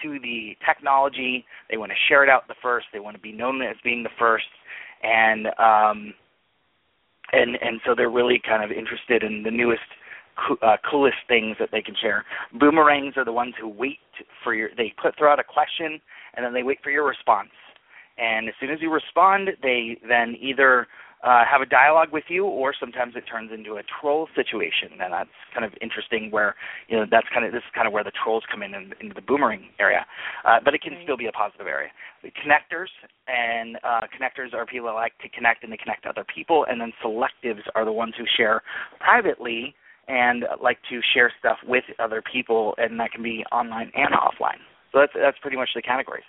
to 0.03 0.19
the 0.19 0.55
technology. 0.65 1.45
They 1.69 1.77
want 1.77 1.91
to 1.91 1.97
share 2.07 2.23
it 2.23 2.29
out 2.29 2.47
the 2.47 2.55
first. 2.61 2.87
They 2.93 2.99
want 2.99 3.15
to 3.15 3.21
be 3.21 3.31
known 3.31 3.61
as 3.61 3.75
being 3.83 4.03
the 4.03 4.09
first, 4.17 4.45
and 5.03 5.47
um, 5.59 6.13
and 7.31 7.57
and 7.61 7.81
so 7.85 7.93
they're 7.95 8.09
really 8.09 8.41
kind 8.45 8.63
of 8.63 8.71
interested 8.71 9.23
in 9.23 9.43
the 9.43 9.51
newest 9.51 9.81
uh, 10.61 10.77
coolest 10.89 11.17
things 11.27 11.57
that 11.59 11.69
they 11.71 11.81
can 11.81 11.95
share. 11.99 12.25
Boomerangs 12.53 13.17
are 13.17 13.25
the 13.25 13.33
ones 13.33 13.53
who 13.59 13.67
wait 13.67 13.99
for 14.43 14.53
your. 14.53 14.69
They 14.77 14.93
put 15.01 15.17
throw 15.17 15.31
out 15.31 15.39
a 15.39 15.43
question 15.43 15.99
and 16.35 16.45
then 16.45 16.53
they 16.53 16.63
wait 16.63 16.79
for 16.83 16.91
your 16.91 17.07
response. 17.07 17.49
And 18.19 18.49
as 18.49 18.55
soon 18.59 18.69
as 18.69 18.79
you 18.81 18.91
respond, 18.91 19.49
they 19.61 19.97
then 20.07 20.35
either 20.41 20.87
uh, 21.23 21.43
have 21.49 21.61
a 21.61 21.65
dialogue 21.65 22.09
with 22.13 22.23
you, 22.29 22.45
or 22.45 22.73
sometimes 22.77 23.13
it 23.15 23.23
turns 23.29 23.51
into 23.53 23.75
a 23.75 23.83
troll 23.83 24.27
situation, 24.35 25.01
and 25.01 25.11
that's 25.11 25.35
kind 25.53 25.65
of 25.65 25.73
interesting. 25.81 26.31
Where 26.31 26.55
you 26.87 26.95
know 26.97 27.05
that's 27.09 27.27
kind 27.33 27.45
of 27.45 27.51
this 27.51 27.59
is 27.59 27.71
kind 27.75 27.87
of 27.87 27.93
where 27.93 28.03
the 28.03 28.11
trolls 28.23 28.43
come 28.49 28.63
in, 28.63 28.73
in 28.73 28.93
into 29.01 29.13
the 29.13 29.21
boomerang 29.21 29.67
area, 29.79 30.05
uh, 30.45 30.59
but 30.63 30.73
it 30.73 30.81
can 30.81 30.93
right. 30.93 31.03
still 31.03 31.17
be 31.17 31.27
a 31.27 31.31
positive 31.31 31.67
area. 31.67 31.89
The 32.23 32.31
connectors 32.31 32.87
and 33.27 33.77
uh, 33.83 34.07
connectors 34.15 34.53
are 34.53 34.65
people 34.65 34.87
that 34.87 34.93
like 34.93 35.17
to 35.19 35.29
connect 35.29 35.63
and 35.63 35.73
they 35.73 35.77
connect 35.77 36.03
to 36.03 36.09
other 36.09 36.25
people, 36.33 36.65
and 36.69 36.79
then 36.79 36.93
selectives 37.03 37.67
are 37.75 37.83
the 37.83 37.91
ones 37.91 38.13
who 38.17 38.23
share 38.37 38.63
privately 38.99 39.75
and 40.07 40.45
like 40.63 40.79
to 40.89 41.01
share 41.13 41.31
stuff 41.37 41.57
with 41.67 41.83
other 41.99 42.23
people, 42.31 42.75
and 42.77 42.97
that 42.99 43.11
can 43.11 43.23
be 43.23 43.43
online 43.51 43.91
and 43.93 44.15
offline. 44.15 44.63
So 44.91 44.99
that's 44.99 45.13
that's 45.15 45.37
pretty 45.39 45.57
much 45.57 45.69
the 45.75 45.81
categories. 45.81 46.23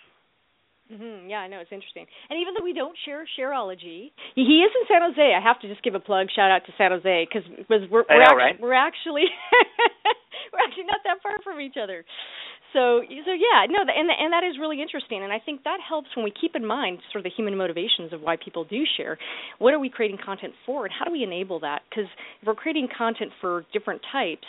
Mm-hmm. 0.90 1.30
Yeah, 1.30 1.38
I 1.38 1.48
know 1.48 1.62
it's 1.62 1.70
interesting. 1.70 2.06
And 2.28 2.42
even 2.42 2.54
though 2.58 2.66
we 2.66 2.74
don't 2.74 2.98
share 3.06 3.22
Shareology, 3.38 4.10
he 4.34 4.56
is 4.66 4.72
in 4.74 4.84
San 4.90 5.06
Jose. 5.06 5.22
I 5.22 5.38
have 5.38 5.60
to 5.62 5.68
just 5.70 5.82
give 5.86 5.94
a 5.94 6.02
plug, 6.02 6.26
shout 6.34 6.50
out 6.50 6.66
to 6.66 6.72
San 6.76 6.90
Jose 6.90 7.28
because 7.30 7.46
we're 7.70 7.86
we're, 7.90 8.02
know, 8.10 8.26
actually, 8.26 8.42
right? 8.42 8.60
we're 8.60 8.74
actually 8.74 9.26
we're 10.50 10.62
actually 10.66 10.90
not 10.90 10.98
that 11.06 11.22
far 11.22 11.38
from 11.46 11.60
each 11.60 11.78
other. 11.80 12.04
So 12.72 13.02
so 13.06 13.32
yeah, 13.34 13.70
no, 13.70 13.86
and 13.86 14.10
and 14.10 14.32
that 14.34 14.42
is 14.42 14.58
really 14.58 14.82
interesting, 14.82 15.22
and 15.22 15.32
I 15.32 15.38
think 15.38 15.62
that 15.62 15.78
helps 15.78 16.08
when 16.14 16.24
we 16.24 16.32
keep 16.34 16.54
in 16.54 16.66
mind 16.66 16.98
sort 17.12 17.24
of 17.24 17.30
the 17.30 17.34
human 17.34 17.56
motivations 17.56 18.12
of 18.12 18.20
why 18.20 18.34
people 18.34 18.64
do 18.64 18.82
share. 18.96 19.18
What 19.58 19.74
are 19.74 19.78
we 19.78 19.90
creating 19.90 20.18
content 20.18 20.54
for, 20.66 20.86
and 20.86 20.94
how 20.96 21.04
do 21.04 21.12
we 21.12 21.22
enable 21.22 21.60
that? 21.60 21.82
Because 21.88 22.10
if 22.42 22.46
we're 22.46 22.54
creating 22.58 22.88
content 22.96 23.30
for 23.40 23.64
different 23.72 24.02
types 24.10 24.46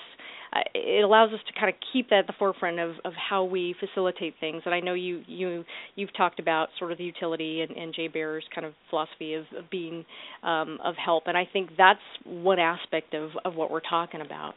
uh, 0.54 0.60
it 0.74 1.04
allows 1.04 1.32
us 1.32 1.40
to 1.48 1.54
kind 1.58 1.70
of 1.70 1.76
keep 1.94 2.10
that 2.10 2.20
at 2.20 2.28
the 2.28 2.34
forefront 2.38 2.80
of, 2.80 2.92
of 3.06 3.14
how 3.14 3.44
we 3.44 3.76
facilitate 3.80 4.36
things. 4.40 4.62
And 4.66 4.74
I 4.74 4.80
know 4.80 4.94
you 4.94 5.24
you 5.28 5.64
you've 5.96 6.16
talked 6.16 6.40
about 6.40 6.70
sort 6.78 6.92
of 6.92 6.98
the 6.98 7.04
utility 7.04 7.62
and, 7.62 7.72
and 7.72 7.94
Jay 7.94 8.08
Baer's 8.08 8.44
kind 8.54 8.66
of 8.66 8.74
philosophy 8.90 9.36
of, 9.36 9.46
of 9.58 9.70
being 9.70 10.06
um, 10.44 10.78
of 10.84 10.96
help, 10.96 11.24
and 11.28 11.38
I 11.38 11.48
think 11.52 11.72
that's 11.78 12.00
one 12.26 12.60
aspect 12.60 13.14
of 13.14 13.32
of 13.46 13.56
what 13.56 13.72
we're 13.72 13.80
talking 13.82 14.22
about. 14.22 14.54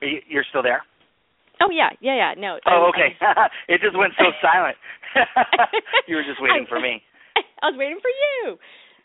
You're 0.00 0.44
still 0.48 0.62
there? 0.62 0.82
Oh 1.60 1.70
yeah, 1.70 1.90
yeah, 2.00 2.14
yeah. 2.16 2.34
No. 2.38 2.58
Oh, 2.66 2.90
okay. 2.94 3.16
it 3.68 3.80
just 3.80 3.96
went 3.96 4.12
so 4.18 4.24
silent. 4.42 4.76
you 6.06 6.16
were 6.16 6.22
just 6.22 6.40
waiting 6.40 6.66
for 6.68 6.80
me. 6.80 7.02
I 7.62 7.70
was 7.70 7.76
waiting 7.78 7.98
for 8.00 8.10
you. 8.10 8.58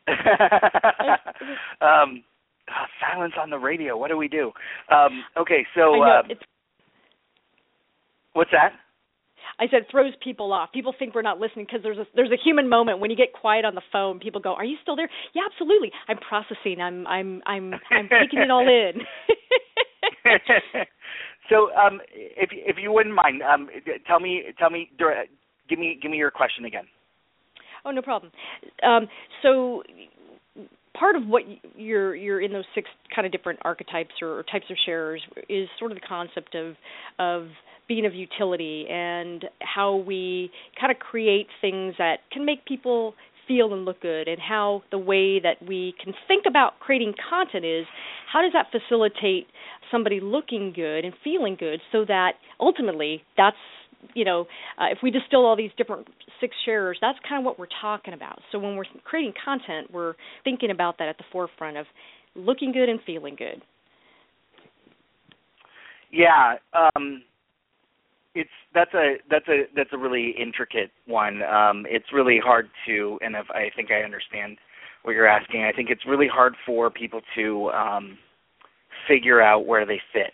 um, 1.82 2.24
oh, 2.70 2.86
silence 3.00 3.34
on 3.40 3.50
the 3.50 3.58
radio. 3.58 3.98
What 3.98 4.10
do 4.10 4.18
we 4.18 4.28
do? 4.28 4.52
Um, 4.92 5.24
okay, 5.38 5.66
so 5.76 6.02
uh, 6.02 6.24
what's 8.34 8.52
that? 8.52 8.74
I 9.60 9.66
said 9.70 9.86
throws 9.92 10.14
people 10.24 10.52
off. 10.52 10.72
People 10.74 10.94
think 10.98 11.14
we're 11.14 11.22
not 11.22 11.40
listening 11.40 11.66
because 11.66 11.82
there's 11.84 11.98
a 11.98 12.06
there's 12.16 12.32
a 12.32 12.42
human 12.44 12.68
moment 12.68 13.00
when 13.00 13.12
you 13.12 13.18
get 13.18 13.34
quiet 13.34 13.66
on 13.66 13.76
the 13.76 13.82
phone. 13.92 14.20
People 14.20 14.42
go, 14.42 14.54
"Are 14.56 14.66
you 14.66 14.78
still 14.82 14.96
there?" 14.96 15.10
Yeah, 15.34 15.44
absolutely. 15.52 15.92
I'm 16.08 16.18
processing. 16.18 16.82
I'm 16.82 17.06
I'm 17.08 17.42
I'm 17.46 17.74
I'm 17.92 18.10
taking 18.10 18.40
it 18.40 18.52
all 18.52 18.68
in. 18.68 19.02
so, 21.50 21.70
um, 21.76 22.02
if 22.14 22.50
if 22.52 22.78
you 22.82 22.92
wouldn't 22.92 23.16
mind, 23.16 23.42
um, 23.42 23.70
tell 24.08 24.20
me 24.20 24.44
tell 24.58 24.70
me 24.70 24.90
give 25.70 25.80
me 25.80 26.00
give 26.02 26.12
me 26.12 26.18
your 26.18 26.32
question 26.32 26.66
again. 26.66 26.86
Oh, 27.86 27.92
no 27.92 28.02
problem. 28.02 28.32
Um, 28.82 29.08
so 29.42 29.84
part 30.98 31.16
of 31.16 31.28
what 31.28 31.44
you're 31.76 32.16
you're 32.16 32.42
in 32.42 32.54
those 32.54 32.66
six 32.76 32.90
kind 33.14 33.26
of 33.26 33.32
different 33.32 33.60
archetypes 33.64 34.14
or, 34.22 34.40
or, 34.40 34.44
types 34.44 34.66
of 34.70 34.78
sharers 34.86 35.22
is 35.50 35.68
sort 35.80 35.92
of 35.92 35.98
the 35.98 36.08
concept 36.08 36.56
of 36.56 36.76
of 37.20 37.48
being 37.88 38.06
of 38.06 38.14
utility 38.14 38.86
and 38.90 39.46
how 39.60 39.96
we 39.96 40.50
kind 40.80 40.92
of 40.92 41.00
create 41.00 41.48
things 41.60 41.96
that 41.98 42.18
can 42.32 42.46
make 42.46 42.66
people 42.66 43.14
feel 43.48 43.74
and 43.74 43.84
look 43.84 44.02
good 44.02 44.28
and 44.30 44.40
how 44.40 44.82
the 44.92 44.98
way 44.98 45.40
that 45.40 45.56
we 45.68 45.94
can 46.02 46.14
think 46.28 46.46
about 46.48 46.80
creating 46.80 47.14
content 47.30 47.66
is 47.66 47.86
how 48.32 48.42
does 48.42 48.54
that 48.54 48.68
facilitate 48.72 49.48
somebody 49.92 50.22
looking 50.22 50.72
good 50.74 51.04
and 51.04 51.14
feeling 51.24 51.58
good 51.60 51.82
so 51.92 52.06
that 52.06 52.34
ultimately 52.60 53.22
that's 53.36 53.58
you 54.14 54.26
know, 54.26 54.42
uh, 54.80 54.86
if 54.92 55.00
we 55.02 55.12
distill 55.12 55.46
all 55.46 55.56
these 55.56 55.72
different 55.78 56.08
six 56.40 56.56
sharers, 56.66 56.98
that's 57.02 57.18
kind 57.28 57.42
of 57.42 57.46
what 57.46 57.60
we're 57.60 57.68
talking 57.82 58.14
about. 58.14 58.40
So 58.52 58.60
when 58.60 58.76
we're 58.76 58.86
creating 59.04 59.34
content, 59.44 59.92
we're 59.92 60.14
thinking 60.44 60.72
about 60.72 60.98
that 61.00 61.08
at 61.08 61.18
the 61.18 61.24
forefront 61.32 61.78
of 61.78 61.86
looking 62.36 62.72
good 62.72 62.90
and 62.90 63.00
feeling 63.06 63.36
good. 63.36 63.62
Yeah, 66.12 66.56
um, 66.74 67.24
it's 68.36 68.50
that's 68.74 68.94
a 68.94 69.16
that's 69.30 69.48
a 69.48 69.64
that's 69.76 69.90
a 69.94 69.98
really 69.98 70.34
intricate 70.40 70.92
one. 71.08 71.42
Um, 71.44 71.86
it's 71.90 72.06
really 72.14 72.40
hard 72.44 72.70
to, 72.88 73.18
and 73.22 73.36
if 73.36 73.50
I 73.50 73.70
think 73.76 73.90
I 73.92 74.04
understand 74.04 74.58
what 75.04 75.14
you're 75.14 75.28
asking, 75.28 75.64
I 75.64 75.72
think 75.72 75.90
it's 75.90 76.06
really 76.08 76.28
hard 76.32 76.56
for 76.66 76.90
people 76.90 77.22
to 77.36 77.70
um, 77.72 78.18
figure 79.08 79.42
out 79.42 79.66
where 79.66 79.86
they 79.86 80.00
fit 80.14 80.34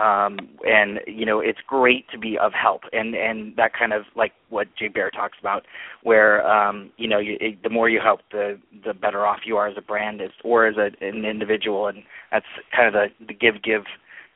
um, 0.00 0.38
and 0.66 1.00
you 1.06 1.26
know 1.26 1.40
it's 1.40 1.58
great 1.66 2.08
to 2.10 2.18
be 2.18 2.38
of 2.38 2.52
help. 2.52 2.82
And 2.92 3.14
and 3.14 3.54
that 3.56 3.72
kind 3.78 3.92
of 3.92 4.02
like 4.16 4.32
what 4.48 4.68
Jay 4.76 4.88
Baer 4.88 5.10
talks 5.10 5.38
about 5.40 5.66
where 6.02 6.46
um, 6.46 6.90
you 6.96 7.08
know 7.08 7.18
you, 7.18 7.36
it, 7.40 7.62
the 7.62 7.70
more 7.70 7.88
you 7.88 8.00
help 8.02 8.20
the 8.30 8.58
the 8.84 8.94
better 8.94 9.26
off 9.26 9.40
you 9.44 9.56
are 9.56 9.68
as 9.68 9.76
a 9.76 9.82
brand 9.82 10.20
as 10.20 10.30
or 10.44 10.66
as 10.66 10.76
a, 10.76 10.90
an 11.04 11.24
individual. 11.24 11.86
And 11.88 12.02
that's 12.30 12.46
kind 12.74 12.88
of 12.88 12.94
the 12.94 13.26
the 13.26 13.34
give 13.34 13.62
give 13.62 13.84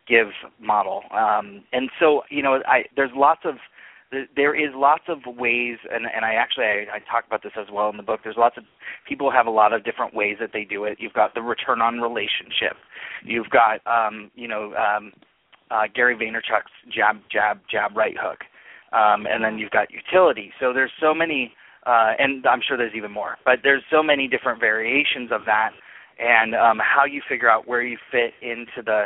give 0.06 0.28
model. 0.60 1.02
Um, 1.10 1.64
and 1.72 1.90
so 1.98 2.22
you 2.30 2.42
know 2.42 2.60
I 2.66 2.84
there's 2.96 3.12
lots 3.14 3.40
of 3.44 3.54
there 4.36 4.54
is 4.54 4.70
lots 4.74 5.04
of 5.08 5.18
ways 5.26 5.78
and 5.90 6.06
and 6.14 6.24
I 6.24 6.34
actually 6.34 6.64
I, 6.64 6.96
I 6.96 6.98
talk 7.10 7.26
about 7.26 7.42
this 7.42 7.52
as 7.58 7.66
well 7.72 7.88
in 7.90 7.96
the 7.96 8.02
book. 8.02 8.20
There's 8.22 8.36
lots 8.36 8.56
of 8.56 8.64
people 9.08 9.30
have 9.30 9.46
a 9.46 9.50
lot 9.50 9.72
of 9.72 9.84
different 9.84 10.14
ways 10.14 10.36
that 10.40 10.50
they 10.52 10.64
do 10.64 10.84
it. 10.84 10.98
You've 11.00 11.14
got 11.14 11.34
the 11.34 11.42
return 11.42 11.80
on 11.80 12.00
relationship. 12.00 12.76
You've 13.24 13.50
got 13.50 13.80
um 13.86 14.30
you 14.34 14.48
know 14.48 14.74
um 14.74 15.12
uh, 15.70 15.82
Gary 15.94 16.16
Vaynerchuk's 16.16 16.72
jab, 16.94 17.16
jab, 17.30 17.60
jab, 17.70 17.96
right 17.96 18.16
hook, 18.18 18.40
um, 18.92 19.26
and 19.26 19.42
then 19.42 19.58
you've 19.58 19.70
got 19.70 19.88
utility. 19.90 20.52
So 20.60 20.72
there's 20.72 20.92
so 21.00 21.14
many, 21.14 21.52
uh, 21.86 22.12
and 22.18 22.46
I'm 22.46 22.60
sure 22.66 22.76
there's 22.76 22.94
even 22.96 23.12
more, 23.12 23.36
but 23.44 23.60
there's 23.62 23.82
so 23.90 24.02
many 24.02 24.28
different 24.28 24.60
variations 24.60 25.30
of 25.32 25.42
that, 25.46 25.70
and 26.18 26.54
um, 26.54 26.78
how 26.78 27.04
you 27.04 27.22
figure 27.28 27.50
out 27.50 27.66
where 27.66 27.82
you 27.82 27.98
fit 28.10 28.34
into 28.42 28.82
the 28.84 29.04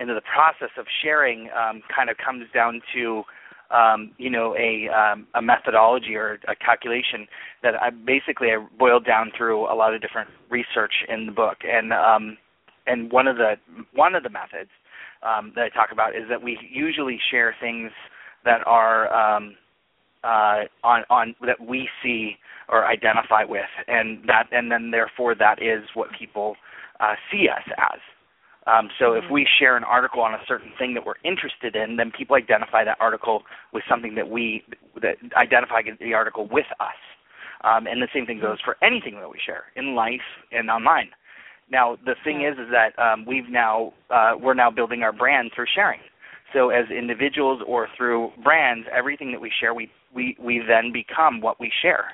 into 0.00 0.14
the 0.14 0.22
process 0.22 0.70
of 0.78 0.86
sharing 1.02 1.48
um, 1.50 1.82
kind 1.94 2.08
of 2.08 2.16
comes 2.18 2.44
down 2.54 2.80
to 2.94 3.22
um, 3.70 4.12
you 4.16 4.30
know 4.30 4.56
a 4.56 4.88
um, 4.88 5.26
a 5.34 5.42
methodology 5.42 6.14
or 6.14 6.38
a 6.48 6.54
calculation 6.56 7.26
that 7.62 7.74
I 7.74 7.90
basically 7.90 8.48
I 8.48 8.64
boiled 8.78 9.04
down 9.04 9.30
through 9.36 9.70
a 9.70 9.74
lot 9.74 9.94
of 9.94 10.00
different 10.00 10.30
research 10.50 11.04
in 11.08 11.26
the 11.26 11.32
book 11.32 11.58
and 11.64 11.92
um, 11.92 12.38
and 12.86 13.12
one 13.12 13.26
of 13.26 13.36
the 13.36 13.54
one 13.92 14.14
of 14.14 14.22
the 14.22 14.30
methods 14.30 14.70
um, 15.22 15.52
that 15.54 15.64
I 15.64 15.68
talk 15.68 15.90
about 15.92 16.14
is 16.14 16.24
that 16.28 16.42
we 16.42 16.58
usually 16.70 17.18
share 17.30 17.54
things 17.60 17.90
that 18.44 18.66
are 18.66 19.12
um, 19.12 19.56
uh, 20.24 20.64
on 20.84 21.04
on 21.10 21.34
that 21.46 21.60
we 21.60 21.88
see 22.02 22.36
or 22.68 22.86
identify 22.86 23.44
with, 23.44 23.70
and 23.86 24.20
that 24.26 24.44
and 24.52 24.70
then 24.70 24.90
therefore 24.90 25.34
that 25.34 25.62
is 25.62 25.84
what 25.94 26.08
people 26.18 26.56
uh, 27.00 27.14
see 27.30 27.48
us 27.48 27.64
as. 27.78 28.00
Um, 28.66 28.90
so 28.98 29.12
mm-hmm. 29.12 29.24
if 29.24 29.32
we 29.32 29.46
share 29.58 29.76
an 29.76 29.84
article 29.84 30.20
on 30.20 30.34
a 30.34 30.40
certain 30.46 30.72
thing 30.78 30.94
that 30.94 31.06
we're 31.06 31.20
interested 31.24 31.74
in, 31.74 31.96
then 31.96 32.12
people 32.16 32.36
identify 32.36 32.84
that 32.84 32.98
article 33.00 33.42
with 33.72 33.82
something 33.88 34.14
that 34.16 34.28
we 34.28 34.62
that 35.00 35.16
identify 35.36 35.82
the 36.00 36.14
article 36.14 36.48
with 36.50 36.66
us. 36.80 36.98
Um, 37.64 37.86
and 37.86 38.00
the 38.00 38.08
same 38.14 38.26
thing 38.26 38.40
goes 38.40 38.58
for 38.64 38.76
anything 38.82 39.14
that 39.14 39.28
we 39.28 39.38
share 39.44 39.64
in 39.74 39.94
life 39.94 40.26
and 40.52 40.70
online. 40.70 41.10
Now 41.70 41.96
the 42.04 42.14
thing 42.24 42.44
is, 42.44 42.58
is 42.58 42.70
that 42.72 42.98
um, 43.02 43.24
we've 43.26 43.48
now 43.48 43.92
uh, 44.10 44.32
we're 44.40 44.54
now 44.54 44.70
building 44.70 45.02
our 45.02 45.12
brand 45.12 45.52
through 45.54 45.66
sharing. 45.74 46.00
So 46.52 46.70
as 46.70 46.86
individuals 46.90 47.62
or 47.66 47.88
through 47.96 48.30
brands, 48.42 48.86
everything 48.96 49.32
that 49.32 49.40
we 49.40 49.52
share, 49.60 49.74
we 49.74 49.90
we 50.14 50.36
we 50.40 50.62
then 50.66 50.92
become 50.92 51.40
what 51.40 51.60
we 51.60 51.70
share. 51.82 52.12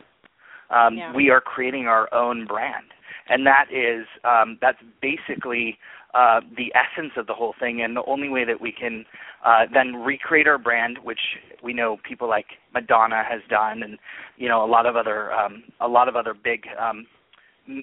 Um, 0.71 0.97
yeah. 0.97 1.15
We 1.15 1.31
are 1.31 1.41
creating 1.41 1.87
our 1.87 2.13
own 2.13 2.47
brand, 2.47 2.87
and 3.29 3.47
that 3.47 3.67
is 3.71 4.07
um, 4.25 4.59
that's 4.61 4.79
basically 5.01 5.79
uh, 6.15 6.41
the 6.57 6.73
essence 6.75 7.13
of 7.17 7.27
the 7.27 7.35
whole 7.35 7.55
thing. 7.59 7.83
And 7.83 7.97
the 7.97 8.05
only 8.07 8.29
way 8.29 8.45
that 8.45 8.61
we 8.61 8.73
can 8.73 9.05
uh, 9.45 9.67
then 9.73 9.97
recreate 9.97 10.49
our 10.49 10.59
brand, 10.59 10.99
which 11.03 11.21
we 11.63 11.73
know 11.73 11.99
people 12.09 12.29
like 12.29 12.47
Madonna 12.73 13.23
has 13.29 13.41
done, 13.49 13.83
and 13.83 13.99
you 14.37 14.49
know 14.49 14.65
a 14.65 14.67
lot 14.67 14.87
of 14.87 14.97
other 14.97 15.33
um, 15.33 15.65
a 15.81 15.89
lot 15.89 16.09
of 16.09 16.17
other 16.17 16.35
big 16.35 16.65
um, 16.81 17.07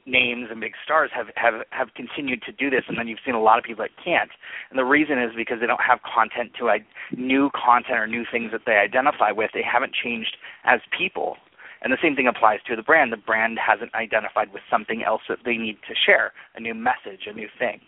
names 0.06 0.48
and 0.52 0.60
big 0.60 0.74
stars 0.84 1.10
have 1.13 1.28
have 1.36 1.65
have 1.72 1.94
continued 1.96 2.41
to 2.44 2.52
do 2.52 2.70
this, 2.70 2.84
and 2.88 2.98
then 2.98 3.08
you've 3.08 3.24
seen 3.26 3.36
a 3.36 3.41
lot 3.41 3.58
of 3.58 3.63
people 3.63 3.84
that 3.84 3.91
can't. 4.04 4.32
And 4.70 4.78
the 4.78 4.86
reason 4.86 5.22
is 5.22 5.32
because 5.36 5.60
they 5.60 5.67
don't 5.67 5.82
have 5.82 6.00
content 6.04 6.52
to 6.60 6.70
uh, 6.70 6.78
new 7.15 7.50
content 7.52 7.98
or 7.98 8.08
new 8.08 8.26
things 8.32 8.52
that 8.52 8.62
they 8.65 8.74
identify 8.74 9.32
with. 9.32 9.52
They 9.54 9.63
haven't 9.63 9.94
changed 9.94 10.38
as 10.65 10.80
people, 10.98 11.38
And 11.82 11.91
the 11.91 11.98
same 12.02 12.15
thing 12.15 12.28
applies 12.28 12.60
to 12.67 12.76
the 12.76 12.84
brand. 12.84 13.12
The 13.12 13.17
brand 13.17 13.58
hasn't 13.58 13.94
identified 13.96 14.54
with 14.54 14.62
something 14.70 15.04
else 15.04 15.22
that 15.30 15.39
they 15.44 15.58
need 15.58 15.78
to 15.88 15.96
share, 15.96 16.32
a 16.56 16.60
new 16.60 16.76
message, 16.76 17.26
a 17.26 17.34
new 17.34 17.48
thing. 17.58 17.82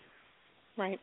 Right. 0.76 0.98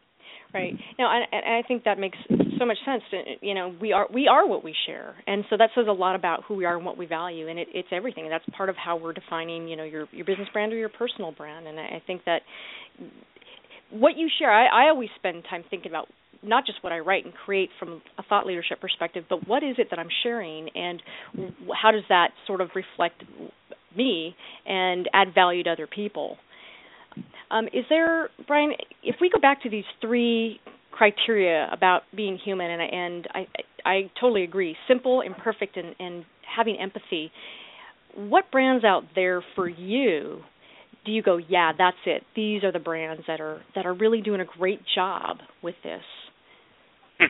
Right. 0.53 0.73
Now, 0.99 1.15
and, 1.15 1.25
and 1.31 1.55
I 1.55 1.65
think 1.65 1.85
that 1.85 1.97
makes 1.97 2.17
so 2.61 2.65
much 2.65 2.77
sense. 2.85 3.01
To, 3.11 3.17
you 3.41 3.55
know, 3.55 3.75
we 3.81 3.91
are 3.91 4.07
we 4.13 4.27
are 4.27 4.47
what 4.47 4.63
we 4.63 4.75
share, 4.85 5.15
and 5.25 5.43
so 5.49 5.57
that 5.57 5.71
says 5.73 5.85
a 5.89 5.91
lot 5.91 6.15
about 6.15 6.43
who 6.47 6.53
we 6.55 6.65
are 6.65 6.77
and 6.77 6.85
what 6.85 6.97
we 6.97 7.07
value, 7.07 7.47
and 7.47 7.57
it, 7.57 7.67
it's 7.73 7.87
everything. 7.91 8.25
And 8.25 8.31
that's 8.31 8.45
part 8.55 8.69
of 8.69 8.75
how 8.77 8.95
we're 8.97 9.13
defining, 9.13 9.67
you 9.67 9.75
know, 9.75 9.83
your 9.83 10.07
your 10.11 10.25
business 10.25 10.47
brand 10.53 10.71
or 10.71 10.77
your 10.77 10.89
personal 10.89 11.31
brand. 11.31 11.67
And 11.67 11.79
I, 11.79 11.83
I 11.83 12.03
think 12.05 12.21
that 12.25 12.43
what 13.89 14.17
you 14.17 14.29
share, 14.39 14.51
I, 14.51 14.85
I 14.85 14.89
always 14.89 15.09
spend 15.17 15.43
time 15.49 15.63
thinking 15.69 15.91
about 15.91 16.07
not 16.43 16.65
just 16.65 16.83
what 16.83 16.93
I 16.93 16.99
write 16.99 17.25
and 17.25 17.33
create 17.33 17.69
from 17.79 18.01
a 18.17 18.23
thought 18.23 18.45
leadership 18.45 18.79
perspective, 18.79 19.25
but 19.29 19.47
what 19.47 19.63
is 19.63 19.75
it 19.79 19.87
that 19.89 19.99
I'm 19.99 20.09
sharing, 20.23 20.69
and 20.75 21.01
how 21.81 21.91
does 21.91 22.03
that 22.09 22.29
sort 22.47 22.61
of 22.61 22.69
reflect 22.75 23.23
me 23.95 24.35
and 24.65 25.09
add 25.13 25.33
value 25.33 25.63
to 25.63 25.69
other 25.69 25.87
people. 25.87 26.37
Um, 27.49 27.65
is 27.67 27.85
there, 27.89 28.29
Bryan? 28.47 28.71
If 29.03 29.17
we 29.19 29.29
go 29.29 29.39
back 29.39 29.63
to 29.63 29.69
these 29.69 29.83
three 29.99 30.59
criteria 30.91 31.69
about 31.71 32.01
being 32.15 32.37
human, 32.43 32.69
and, 32.69 32.81
and 32.81 33.27
I, 33.33 33.47
I 33.85 34.11
totally 34.19 34.43
agree, 34.43 34.75
simple, 34.87 35.21
imperfect, 35.21 35.77
and, 35.77 35.95
and 35.99 36.25
having 36.55 36.77
empathy. 36.79 37.31
What 38.15 38.51
brands 38.51 38.83
out 38.83 39.03
there 39.15 39.43
for 39.55 39.69
you 39.69 40.41
do 41.05 41.11
you 41.11 41.23
go, 41.23 41.37
yeah, 41.37 41.71
that's 41.77 41.97
it. 42.05 42.23
These 42.35 42.63
are 42.63 42.71
the 42.71 42.79
brands 42.79 43.23
that 43.27 43.41
are 43.41 43.61
that 43.75 43.85
are 43.85 43.93
really 43.93 44.21
doing 44.21 44.41
a 44.41 44.45
great 44.45 44.81
job 44.93 45.37
with 45.63 45.75
this. 45.83 46.03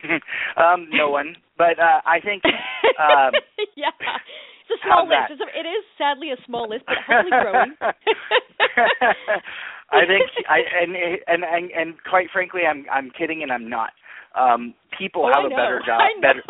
um, 0.56 0.88
no 0.90 1.10
one, 1.10 1.36
but 1.56 1.78
uh, 1.78 2.00
I 2.04 2.20
think. 2.20 2.42
Um, 2.92 3.32
yeah, 3.74 3.88
it's 3.96 4.70
a 4.70 4.86
small 4.86 5.08
list. 5.08 5.30
It's 5.30 5.40
a, 5.40 5.58
it 5.58 5.66
is 5.66 5.82
sadly 5.96 6.30
a 6.30 6.36
small 6.44 6.68
list, 6.68 6.84
but 6.86 6.96
hopefully 7.08 7.30
growing. 7.30 7.74
I 9.92 10.06
think 10.06 10.24
I 10.48 10.58
and 10.82 10.96
and 11.26 11.44
and 11.44 11.70
and 11.70 11.94
quite 12.08 12.28
frankly, 12.32 12.62
I'm 12.68 12.86
I'm 12.90 13.10
kidding 13.10 13.42
and 13.42 13.52
I'm 13.52 13.68
not. 13.68 13.90
Um, 14.34 14.74
people 14.98 15.26
oh, 15.26 15.32
have 15.32 15.44
a 15.44 15.54
better 15.54 15.82
job, 15.84 16.00
better 16.22 16.42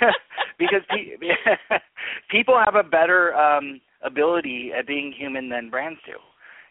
because 0.58 0.80
pe- 0.88 1.16
people 2.30 2.58
have 2.64 2.74
a 2.74 2.82
better 2.82 3.34
um, 3.34 3.80
ability 4.02 4.70
at 4.76 4.86
being 4.86 5.12
human 5.12 5.50
than 5.50 5.68
brands 5.68 6.00
do, 6.06 6.14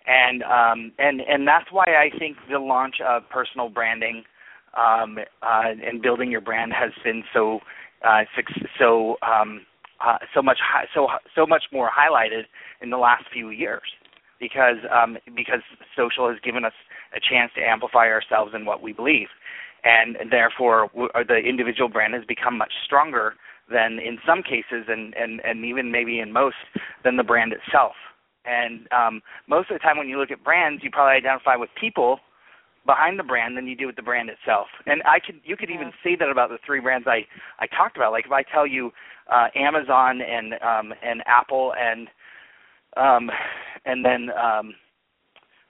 and 0.07 0.41
um, 0.43 0.91
and 0.97 1.21
and 1.21 1.47
that's 1.47 1.71
why 1.71 1.85
I 1.85 2.09
think 2.17 2.37
the 2.49 2.59
launch 2.59 2.95
of 3.05 3.29
personal 3.29 3.69
branding 3.69 4.23
um, 4.75 5.19
uh, 5.43 5.69
and 5.85 6.01
building 6.01 6.31
your 6.31 6.41
brand 6.41 6.73
has 6.73 6.91
been 7.03 7.23
so 7.31 7.59
uh, 8.03 8.21
so 8.79 9.17
um, 9.21 9.61
uh, 10.03 10.17
so 10.33 10.41
much 10.41 10.57
hi- 10.61 10.87
so 10.95 11.07
so 11.35 11.45
much 11.45 11.63
more 11.71 11.89
highlighted 11.89 12.43
in 12.81 12.89
the 12.89 12.97
last 12.97 13.25
few 13.31 13.51
years 13.51 13.83
because 14.39 14.77
um, 14.91 15.17
because 15.35 15.61
social 15.95 16.29
has 16.29 16.37
given 16.43 16.65
us 16.65 16.73
a 17.15 17.19
chance 17.19 17.51
to 17.55 17.61
amplify 17.61 18.07
ourselves 18.07 18.53
in 18.55 18.65
what 18.65 18.81
we 18.81 18.93
believe, 18.93 19.27
and, 19.83 20.17
therefore 20.31 20.87
w- 20.93 21.09
uh, 21.15 21.23
the 21.27 21.37
individual 21.37 21.89
brand 21.89 22.13
has 22.13 22.25
become 22.25 22.57
much 22.57 22.73
stronger 22.85 23.35
than 23.71 23.99
in 23.99 24.17
some 24.25 24.43
cases, 24.43 24.85
and 24.87 25.13
and 25.15 25.41
and 25.43 25.65
even 25.65 25.91
maybe 25.91 26.19
in 26.19 26.31
most 26.31 26.57
than 27.03 27.17
the 27.17 27.23
brand 27.23 27.53
itself. 27.53 27.93
And 28.45 28.87
um, 28.91 29.21
most 29.47 29.71
of 29.71 29.75
the 29.75 29.79
time, 29.79 29.97
when 29.97 30.07
you 30.07 30.19
look 30.19 30.29
at 30.31 30.43
brands, 30.43 30.83
you 30.83 30.91
probably 30.91 31.17
identify 31.17 31.55
with 31.55 31.69
people 31.79 32.19
behind 32.85 33.17
the 33.17 33.23
brand 33.23 33.57
than 33.57 33.65
you 33.67 33.75
do 33.75 33.87
with 33.87 33.95
the 33.95 34.03
brand 34.03 34.29
itself. 34.29 34.67
And 34.85 35.01
I 35.03 35.19
could 35.19 35.41
you 35.43 35.57
could 35.57 35.71
even 35.71 35.91
say 36.03 36.15
that 36.19 36.29
about 36.29 36.49
the 36.49 36.59
three 36.65 36.79
brands 36.79 37.07
I 37.07 37.25
I 37.59 37.67
talked 37.67 37.97
about. 37.97 38.11
Like 38.11 38.25
if 38.25 38.31
I 38.31 38.43
tell 38.43 38.67
you 38.67 38.91
uh, 39.31 39.47
Amazon 39.55 40.21
and 40.21 40.53
um, 40.61 40.93
and 41.03 41.23
Apple 41.25 41.73
and 41.79 42.07
um, 42.97 43.29
and 43.85 44.03
then 44.03 44.29
um, 44.31 44.73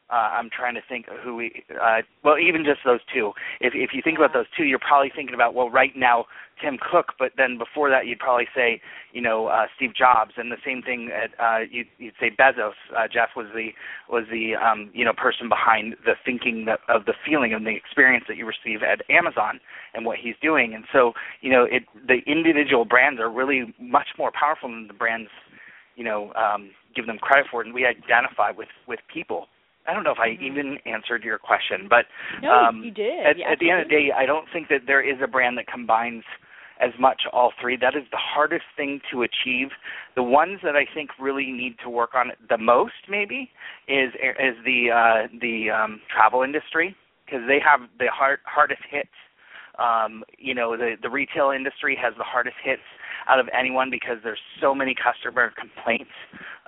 uh, 0.10 0.30
I'm 0.38 0.50
trying 0.56 0.76
to 0.76 0.82
think 0.88 1.08
who 1.24 1.36
we. 1.36 1.64
Uh, 1.82 2.02
well, 2.24 2.38
even 2.38 2.64
just 2.64 2.82
those 2.86 3.00
two. 3.12 3.32
If 3.60 3.74
if 3.74 3.90
you 3.94 4.02
think 4.04 4.20
about 4.20 4.34
those 4.34 4.46
two, 4.56 4.64
you're 4.64 4.78
probably 4.78 5.12
thinking 5.16 5.34
about 5.34 5.56
well, 5.56 5.70
right 5.70 5.94
now 5.96 6.26
Tim 6.62 6.78
Cook, 6.78 7.14
but 7.18 7.32
then 7.38 7.58
before 7.58 7.90
that, 7.90 8.06
you'd 8.06 8.20
probably 8.20 8.48
say 8.56 8.80
you 9.14 9.22
know 9.22 9.48
uh, 9.48 9.66
Steve 9.76 9.96
Jobs, 9.96 10.34
and 10.38 10.52
the 10.52 10.62
same 10.64 10.84
thing. 10.84 11.10
At, 11.10 11.32
uh, 11.44 11.66
you'd, 11.70 11.88
you'd 11.98 12.14
say 12.20 12.30
Bezos. 12.30 12.78
Uh, 12.96 13.08
Jeff 13.12 13.30
was 13.36 13.48
the 13.56 13.70
was 14.08 14.26
the 14.32 14.54
um, 14.56 14.92
you 14.94 15.04
know 15.04 15.14
person 15.14 15.50
behind 15.50 15.96
the 16.06 16.14
thinking 16.24 16.66
that, 16.66 16.82
of 16.88 17.06
the 17.06 17.14
feeling 17.26 17.54
and 17.56 17.66
the 17.66 17.76
experience 17.76 18.26
that 18.28 18.38
you 18.38 18.46
receive 18.46 18.84
at 18.84 19.02
Amazon 19.10 19.60
and 19.96 20.06
what 20.06 20.20
he's 20.22 20.36
doing. 20.40 20.76
And 20.76 20.86
so 20.94 21.14
you 21.42 21.50
know 21.50 21.64
it 21.64 21.82
the 22.08 22.20
individual 22.28 22.86
brands 22.86 23.20
are 23.20 23.30
really 23.30 23.74
much 23.80 24.10
more 24.20 24.32
powerful 24.32 24.70
than 24.70 24.86
the 24.88 24.94
brands 24.94 25.30
you 25.96 26.04
know 26.04 26.34
um, 26.34 26.72
give 26.96 27.06
them 27.06 27.18
credit 27.18 27.48
for 27.50 27.62
it, 27.62 27.68
and 27.68 27.76
we 27.76 27.86
identify 27.86 28.52
with 28.52 28.70
with 28.88 29.00
people. 29.12 29.48
I 29.88 29.94
don't 29.94 30.04
know 30.04 30.12
if 30.12 30.20
I 30.20 30.30
mm-hmm. 30.30 30.44
even 30.44 30.78
answered 30.86 31.24
your 31.24 31.38
question, 31.38 31.88
but 31.90 32.06
no, 32.42 32.52
um, 32.52 32.84
you 32.84 32.92
did. 32.92 33.26
At, 33.26 33.38
yeah, 33.38 33.52
at 33.52 33.60
the 33.60 33.70
end 33.70 33.82
of 33.82 33.88
the 33.88 33.94
day, 33.94 34.10
I 34.16 34.26
don't 34.26 34.48
think 34.52 34.68
that 34.70 34.82
there 34.88 35.02
is 35.02 35.18
a 35.24 35.28
brand 35.28 35.58
that 35.58 35.68
combines 35.68 36.24
as 36.82 36.92
much 37.00 37.22
all 37.32 37.54
three. 37.62 37.78
That 37.78 37.96
is 37.96 38.04
the 38.12 38.20
hardest 38.20 38.66
thing 38.76 39.00
to 39.12 39.24
achieve. 39.24 39.70
The 40.16 40.24
ones 40.24 40.60
that 40.64 40.76
I 40.76 40.86
think 40.92 41.12
really 41.20 41.52
need 41.52 41.76
to 41.84 41.90
work 41.90 42.16
on 42.16 42.32
it 42.32 42.38
the 42.50 42.58
most, 42.58 43.08
maybe, 43.10 43.52
is 43.88 44.12
is 44.16 44.56
the 44.66 44.92
uh, 44.92 45.28
the 45.40 45.70
um, 45.70 46.02
travel 46.14 46.44
industry 46.44 46.96
because 47.26 47.42
they 47.48 47.60
have 47.60 47.90
the 48.00 48.08
hard, 48.12 48.40
hardest 48.46 48.82
hits. 48.90 49.10
Um, 49.80 50.24
you 50.38 50.54
know, 50.54 50.78
the 50.78 50.96
the 51.02 51.10
retail 51.10 51.52
industry 51.52 51.98
has 52.02 52.14
the 52.18 52.24
hardest 52.24 52.56
hits 52.64 52.82
out 53.28 53.40
of 53.40 53.48
anyone 53.58 53.90
because 53.90 54.18
there's 54.24 54.40
so 54.62 54.76
many 54.76 54.96
customer 54.96 55.52
complaints 55.60 56.12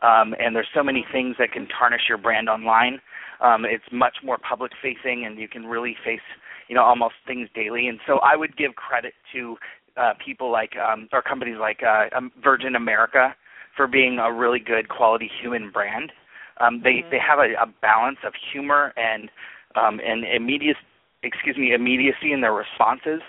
um, 0.01 0.35
and 0.39 0.55
there's 0.55 0.67
so 0.73 0.83
many 0.83 1.05
things 1.11 1.35
that 1.39 1.51
can 1.51 1.67
tarnish 1.67 2.01
your 2.09 2.17
brand 2.17 2.49
online. 2.49 2.99
Um, 3.41 3.65
it's 3.65 3.83
much 3.91 4.17
more 4.23 4.37
public 4.37 4.71
facing, 4.81 5.25
and 5.25 5.37
you 5.37 5.47
can 5.47 5.65
really 5.65 5.95
face 6.03 6.25
you 6.67 6.75
know 6.75 6.83
almost 6.83 7.15
things 7.25 7.49
daily. 7.53 7.87
And 7.87 7.99
so 8.07 8.19
I 8.19 8.35
would 8.35 8.57
give 8.57 8.75
credit 8.75 9.13
to 9.33 9.57
uh, 9.97 10.13
people 10.23 10.51
like 10.51 10.71
um, 10.77 11.07
or 11.11 11.21
companies 11.21 11.57
like 11.59 11.81
uh, 11.83 12.15
um, 12.15 12.31
Virgin 12.43 12.75
America 12.75 13.35
for 13.75 13.87
being 13.87 14.19
a 14.19 14.31
really 14.31 14.59
good 14.59 14.89
quality 14.89 15.29
human 15.41 15.71
brand. 15.71 16.11
Um, 16.59 16.81
they 16.83 17.01
mm-hmm. 17.01 17.11
they 17.11 17.19
have 17.19 17.39
a, 17.39 17.53
a 17.61 17.67
balance 17.81 18.17
of 18.25 18.33
humor 18.51 18.93
and 18.97 19.29
um, 19.75 19.99
and 20.05 20.23
immediate 20.25 20.77
excuse 21.23 21.57
me 21.57 21.73
immediacy 21.73 22.31
in 22.31 22.41
their 22.41 22.53
responses, 22.53 23.21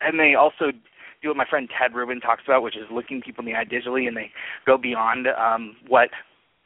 and 0.00 0.18
they 0.18 0.34
also 0.34 0.72
do 1.22 1.28
what 1.28 1.36
my 1.36 1.46
friend 1.48 1.68
Ted 1.70 1.94
Rubin 1.94 2.20
talks 2.20 2.42
about, 2.46 2.62
which 2.62 2.76
is 2.76 2.86
looking 2.90 3.22
people 3.22 3.44
in 3.46 3.52
the 3.52 3.58
eye 3.58 3.64
digitally, 3.64 4.08
and 4.08 4.16
they 4.16 4.30
go 4.66 4.76
beyond 4.76 5.28
um, 5.28 5.76
what 5.88 6.10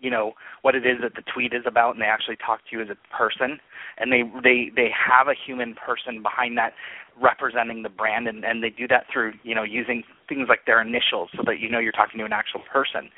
you 0.00 0.10
know 0.10 0.32
what 0.62 0.74
it 0.74 0.86
is 0.86 0.98
that 1.02 1.14
the 1.14 1.22
tweet 1.32 1.52
is 1.52 1.62
about, 1.66 1.92
and 1.92 2.02
they 2.02 2.06
actually 2.06 2.36
talk 2.36 2.60
to 2.68 2.76
you 2.76 2.82
as 2.82 2.88
a 2.88 3.16
person, 3.16 3.58
and 3.98 4.12
they 4.12 4.22
they 4.42 4.70
they 4.74 4.90
have 4.90 5.28
a 5.28 5.34
human 5.34 5.74
person 5.74 6.22
behind 6.22 6.56
that 6.58 6.72
representing 7.20 7.82
the 7.82 7.88
brand 7.88 8.28
and, 8.28 8.44
and 8.44 8.62
they 8.62 8.70
do 8.70 8.86
that 8.88 9.04
through 9.12 9.32
you 9.42 9.54
know 9.54 9.62
using 9.62 10.02
things 10.28 10.46
like 10.48 10.66
their 10.66 10.82
initials 10.82 11.30
so 11.36 11.42
that 11.46 11.60
you 11.60 11.70
know 11.70 11.78
you're 11.78 11.92
talking 11.92 12.18
to 12.18 12.24
an 12.24 12.32
actual 12.32 12.60
person. 12.70 13.08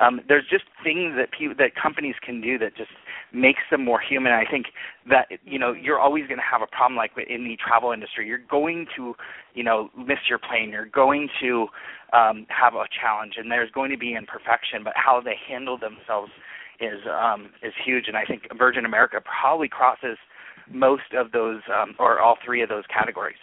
Um, 0.00 0.20
there's 0.28 0.44
just 0.48 0.64
things 0.84 1.14
that 1.16 1.30
people 1.36 1.56
that 1.58 1.74
companies 1.74 2.14
can 2.24 2.40
do 2.40 2.58
that 2.58 2.76
just 2.76 2.90
makes 3.32 3.62
them 3.70 3.84
more 3.84 4.00
human. 4.00 4.32
I 4.32 4.44
think 4.48 4.66
that 5.10 5.26
you 5.44 5.58
know 5.58 5.72
you're 5.72 5.98
always 5.98 6.26
going 6.26 6.38
to 6.38 6.48
have 6.50 6.62
a 6.62 6.66
problem 6.66 6.96
like 6.96 7.12
in 7.16 7.44
the 7.44 7.56
travel 7.56 7.92
industry. 7.92 8.26
You're 8.26 8.46
going 8.50 8.86
to 8.96 9.14
you 9.54 9.64
know 9.64 9.90
miss 9.96 10.18
your 10.28 10.38
plane. 10.38 10.70
You're 10.70 10.86
going 10.86 11.28
to 11.40 11.66
um, 12.12 12.46
have 12.48 12.74
a 12.74 12.84
challenge 12.88 13.34
and 13.36 13.50
there's 13.50 13.70
going 13.70 13.90
to 13.90 13.98
be 13.98 14.14
imperfection 14.14 14.82
but 14.82 14.94
how 14.96 15.20
they 15.20 15.36
handle 15.48 15.76
themselves 15.78 16.30
is 16.80 17.00
um, 17.10 17.50
is 17.62 17.72
huge. 17.84 18.04
And 18.08 18.16
i 18.16 18.24
think 18.24 18.42
virgin 18.56 18.84
america 18.84 19.20
probably 19.20 19.68
crosses 19.68 20.16
most 20.70 21.14
of 21.16 21.32
those 21.32 21.60
um, 21.72 21.94
or 21.98 22.20
all 22.20 22.36
three 22.44 22.62
of 22.62 22.68
those 22.68 22.84
categories 22.92 23.36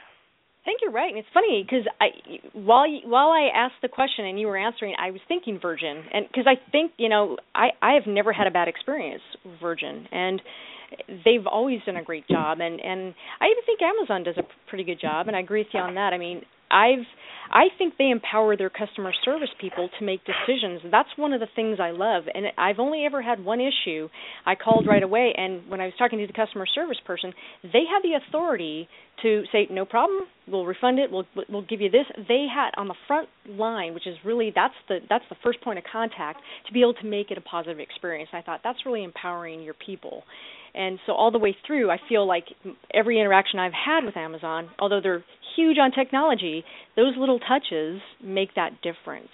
I 0.65 0.67
think 0.67 0.80
you're 0.82 0.91
right, 0.91 1.10
and 1.10 1.19
it's 1.19 1.28
funny 1.32 1.63
because 1.63 1.86
I 2.01 2.08
while 2.58 2.88
while 3.06 3.30
I 3.30 3.49
asked 3.54 3.75
the 3.84 3.88
question 3.88 4.25
and 4.25 4.39
you 4.39 4.47
were 4.47 4.58
answering, 4.58 4.95
I 4.99 5.12
was 5.12 5.21
thinking 5.28 5.60
Virgin, 5.62 6.04
and 6.12 6.25
because 6.28 6.47
I 6.47 6.56
think 6.71 6.93
you 6.97 7.08
know 7.08 7.38
I 7.54 7.67
I 7.84 7.93
have 7.93 8.08
never 8.08 8.34
had 8.34 8.47
a 8.47 8.51
bad 8.51 8.67
experience 8.67 9.21
with 9.43 9.60
Virgin, 9.62 10.08
and 10.12 10.41
they've 11.23 11.45
always 11.45 11.82
done 11.86 11.97
a 11.97 12.04
great 12.04 12.28
job, 12.28 12.62
and 12.62 12.80
and 12.82 13.13
I 13.39 13.45
even 13.45 13.63
think 13.67 13.80
Amazon 13.84 14.23
does 14.23 14.38
a 14.38 14.69
pretty 14.69 14.84
good 14.84 14.99
job, 14.99 15.28
and 15.28 15.36
I 15.36 15.41
agree 15.41 15.62
with 15.62 15.67
you 15.71 15.82
on 15.82 15.93
that. 15.95 16.13
I 16.13 16.17
mean, 16.17 16.41
I've 16.71 17.06
I 17.51 17.65
think 17.77 17.95
they 17.97 18.10
empower 18.10 18.58
their 18.58 18.69
customer 18.69 19.12
service 19.23 19.49
people 19.60 19.89
to 19.99 20.05
make 20.05 20.21
decisions. 20.25 20.81
That's 20.91 21.10
one 21.15 21.34
of 21.34 21.39
the 21.39 21.47
things 21.55 21.79
I 21.79 21.91
love. 21.91 22.23
And 22.34 22.45
I've 22.58 22.79
only 22.79 23.05
ever 23.05 23.21
had 23.21 23.43
one 23.43 23.60
issue. 23.62 24.10
I 24.45 24.55
called 24.55 24.88
right 24.88 25.03
away 25.03 25.34
and 25.38 25.69
when 25.69 25.81
I 25.81 25.86
was 25.86 25.93
talking 25.97 26.19
to 26.19 26.27
the 26.27 26.34
customer 26.34 26.65
service 26.65 26.97
person, 27.05 27.34
they 27.63 27.84
have 27.91 28.03
the 28.03 28.17
authority 28.27 28.88
to 29.21 29.43
say 29.51 29.67
no 29.71 29.86
problem, 29.86 30.23
we'll 30.47 30.65
refund 30.65 30.99
it, 30.99 31.10
we'll 31.10 31.25
we'll 31.49 31.62
give 31.62 31.79
you 31.81 31.89
this. 31.89 32.05
They 32.27 32.47
had 32.53 32.71
on 32.77 32.88
the 32.88 32.95
front 33.08 33.29
line, 33.47 33.93
which 33.93 34.08
is 34.08 34.15
really 34.25 34.51
that's 34.53 34.73
the 34.89 34.99
that's 35.10 35.23
the 35.29 35.38
first 35.43 35.62
point 35.62 35.79
of 35.79 35.86
contact 35.89 36.41
to 36.67 36.73
be 36.73 36.81
able 36.81 36.95
to 36.95 37.05
make 37.05 37.31
it 37.31 37.38
a 37.38 37.41
positive 37.41 37.79
experience. 37.79 38.29
I 38.34 38.41
thought 38.41 38.62
that's 38.63 38.79
really 38.86 39.03
empowering 39.03 39.63
your 39.63 39.73
people. 39.73 40.23
And 40.73 40.99
so 41.05 41.13
all 41.13 41.31
the 41.31 41.39
way 41.39 41.55
through, 41.65 41.89
I 41.89 41.97
feel 42.10 42.27
like 42.27 42.45
every 42.93 43.19
interaction 43.19 43.60
I've 43.60 43.71
had 43.71 44.03
with 44.03 44.17
Amazon, 44.17 44.69
although 44.77 44.99
they're 45.01 45.23
huge 45.55 45.77
on 45.77 45.91
technology, 45.91 46.63
those 46.95 47.13
little 47.17 47.39
touches 47.39 48.01
make 48.23 48.55
that 48.55 48.81
difference. 48.81 49.29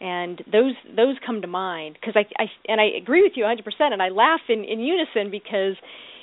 and 0.00 0.42
those 0.50 0.74
those 0.96 1.16
come 1.24 1.40
to 1.42 1.46
mind 1.46 1.96
because 2.00 2.14
I, 2.16 2.24
I 2.42 2.46
and 2.68 2.80
I 2.80 2.86
agree 3.00 3.22
with 3.22 3.32
you 3.36 3.44
100% 3.44 3.62
and 3.92 4.02
I 4.02 4.08
laugh 4.08 4.40
in 4.48 4.64
in 4.64 4.80
unison 4.80 5.30
because 5.30 5.76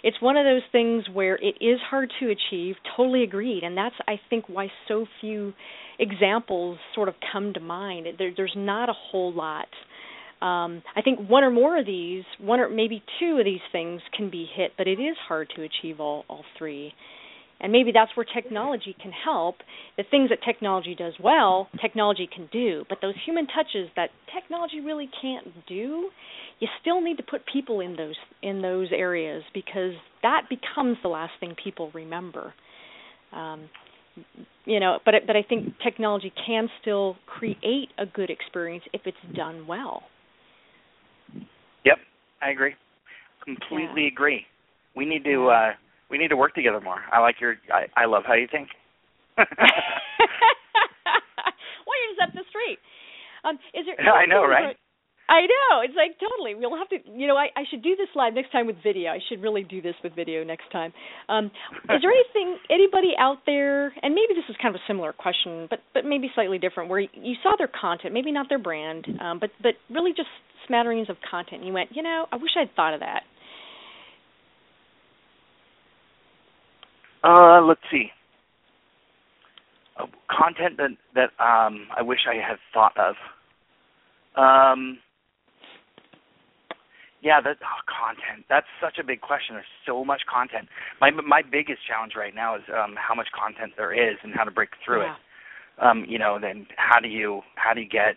it's 0.03 0.21
one 0.21 0.37
of 0.37 0.45
those 0.45 0.61
things 0.71 1.05
where 1.11 1.35
it 1.35 1.55
is 1.61 1.79
hard 1.89 2.11
to 2.19 2.29
achieve 2.29 2.75
totally 2.95 3.23
agreed 3.23 3.63
and 3.63 3.77
that's 3.77 3.95
I 4.07 4.19
think 4.29 4.45
why 4.49 4.67
so 4.87 5.05
few 5.21 5.53
examples 5.97 6.77
sort 6.95 7.07
of 7.09 7.15
come 7.31 7.53
to 7.53 7.59
mind 7.59 8.07
there, 8.17 8.31
there's 8.35 8.55
not 8.55 8.89
a 8.89 8.93
whole 8.93 9.33
lot 9.33 9.67
um, 10.41 10.83
I 10.95 11.01
think 11.01 11.29
one 11.29 11.43
or 11.43 11.51
more 11.51 11.77
of 11.77 11.85
these, 11.85 12.23
one 12.39 12.61
or 12.61 12.69
maybe 12.69 13.03
two 13.19 13.37
of 13.39 13.45
these 13.45 13.59
things 13.73 14.01
can 14.15 14.29
be 14.29 14.47
hit, 14.55 14.71
but 14.77 14.87
it 14.87 14.97
is 14.97 15.17
hard 15.27 15.51
to 15.57 15.63
achieve 15.63 15.99
all 15.99 16.23
all 16.29 16.45
three. 16.57 16.93
And 17.61 17.71
maybe 17.71 17.91
that's 17.93 18.11
where 18.15 18.25
technology 18.25 18.95
can 19.01 19.11
help. 19.11 19.57
The 19.97 20.03
things 20.09 20.29
that 20.29 20.39
technology 20.45 20.95
does 20.95 21.13
well, 21.21 21.67
technology 21.81 22.29
can 22.33 22.47
do, 22.51 22.85
but 22.87 22.99
those 23.01 23.15
human 23.25 23.47
touches 23.47 23.89
that 23.95 24.09
technology 24.33 24.79
really 24.79 25.09
can't 25.21 25.47
do, 25.67 26.09
you 26.59 26.67
still 26.81 27.01
need 27.01 27.17
to 27.17 27.23
put 27.23 27.41
people 27.51 27.81
in 27.81 27.95
those 27.95 28.15
in 28.41 28.61
those 28.61 28.87
areas 28.93 29.43
because 29.53 29.93
that 30.21 30.43
becomes 30.49 30.97
the 31.03 31.09
last 31.09 31.33
thing 31.39 31.55
people 31.61 31.91
remember. 31.93 32.53
Um, 33.33 33.69
you 34.65 34.79
know, 34.79 34.99
but 35.03 35.15
but 35.27 35.35
I 35.35 35.43
think 35.43 35.73
technology 35.83 36.31
can 36.45 36.69
still 36.81 37.17
create 37.25 37.89
a 37.97 38.05
good 38.05 38.29
experience 38.29 38.83
if 38.93 39.01
it's 39.05 39.17
done 39.35 39.67
well. 39.67 40.03
Yep, 41.85 41.97
I 42.41 42.51
agree. 42.51 42.75
Completely 43.43 44.03
yeah. 44.03 44.11
agree. 44.13 44.45
We 44.95 45.05
need 45.05 45.23
to 45.25 45.47
uh 45.47 45.71
we 46.09 46.17
need 46.17 46.29
to 46.29 46.37
work 46.37 46.53
together 46.55 46.81
more. 46.81 47.01
I 47.11 47.19
like 47.19 47.39
your. 47.39 47.55
I, 47.71 47.85
I 47.95 48.05
love 48.05 48.23
how 48.25 48.33
you 48.33 48.47
think. 48.51 48.69
well, 49.37 49.47
you're 51.95 52.11
just 52.11 52.21
up 52.23 52.33
the 52.33 52.43
street. 52.49 52.79
Um, 53.43 53.55
is 53.73 53.85
there? 53.85 53.99
I 54.13 54.25
know, 54.25 54.45
right? 54.45 54.75
I 55.29 55.45
know. 55.45 55.85
It's 55.85 55.93
like 55.93 56.17
totally. 56.17 56.55
We'll 56.55 56.75
have 56.75 56.89
to. 56.89 56.97
You 57.05 57.27
know, 57.27 57.37
I, 57.37 57.53
I 57.55 57.63
should 57.69 57.83
do 57.83 57.95
this 57.95 58.09
live 58.15 58.33
next 58.33 58.51
time 58.51 58.65
with 58.65 58.77
video. 58.81 59.11
I 59.11 59.19
should 59.29 59.41
really 59.41 59.63
do 59.63 59.81
this 59.81 59.93
with 60.03 60.15
video 60.15 60.43
next 60.43 60.71
time. 60.71 60.91
Um, 61.29 61.45
is 61.85 62.01
there 62.01 62.11
anything, 62.17 62.57
anybody 62.69 63.13
out 63.17 63.45
there, 63.45 63.93
and 64.01 64.15
maybe 64.15 64.33
this 64.33 64.49
is 64.49 64.55
kind 64.59 64.73
of 64.73 64.81
a 64.81 64.85
similar 64.87 65.13
question, 65.13 65.67
but 65.69 65.79
but 65.93 66.03
maybe 66.03 66.31
slightly 66.33 66.57
different, 66.57 66.89
where 66.89 66.99
you 66.99 67.35
saw 67.43 67.53
their 67.57 67.69
content, 67.69 68.13
maybe 68.13 68.31
not 68.31 68.49
their 68.49 68.59
brand, 68.59 69.05
um, 69.21 69.37
but 69.39 69.51
but 69.61 69.73
really 69.93 70.11
just 70.17 70.29
smatterings 70.67 71.09
of 71.09 71.17
content. 71.29 71.61
And 71.61 71.67
you 71.67 71.73
went, 71.73 71.91
you 71.93 72.01
know, 72.01 72.25
I 72.31 72.37
wish 72.37 72.51
I'd 72.57 72.73
thought 72.75 72.95
of 72.95 73.01
that. 73.01 73.21
Uh, 77.23 77.61
let's 77.61 77.81
see. 77.91 78.11
Uh, 79.97 80.05
content 80.29 80.77
that 80.77 80.91
that 81.15 81.43
um, 81.43 81.87
I 81.95 82.01
wish 82.01 82.19
I 82.29 82.35
had 82.35 82.57
thought 82.73 82.93
of. 82.97 83.15
Um, 84.35 84.99
yeah, 87.21 87.41
that 87.41 87.57
oh, 87.61 87.81
content. 87.85 88.45
That's 88.49 88.67
such 88.81 88.97
a 88.97 89.03
big 89.03 89.21
question. 89.21 89.55
There's 89.55 89.65
so 89.85 90.05
much 90.05 90.21
content. 90.31 90.69
My 91.01 91.11
my 91.11 91.41
biggest 91.41 91.79
challenge 91.85 92.13
right 92.15 92.33
now 92.33 92.55
is 92.55 92.63
um, 92.71 92.95
how 92.95 93.13
much 93.13 93.27
content 93.35 93.73
there 93.75 93.91
is 93.91 94.17
and 94.23 94.33
how 94.33 94.45
to 94.45 94.51
break 94.51 94.69
through 94.85 95.03
yeah. 95.03 95.15
it. 95.15 95.83
Um, 95.83 96.05
you 96.07 96.19
know, 96.19 96.37
then 96.41 96.67
how 96.77 96.99
do 96.99 97.09
you 97.09 97.41
how 97.55 97.73
do 97.73 97.81
you 97.81 97.89
get 97.89 98.15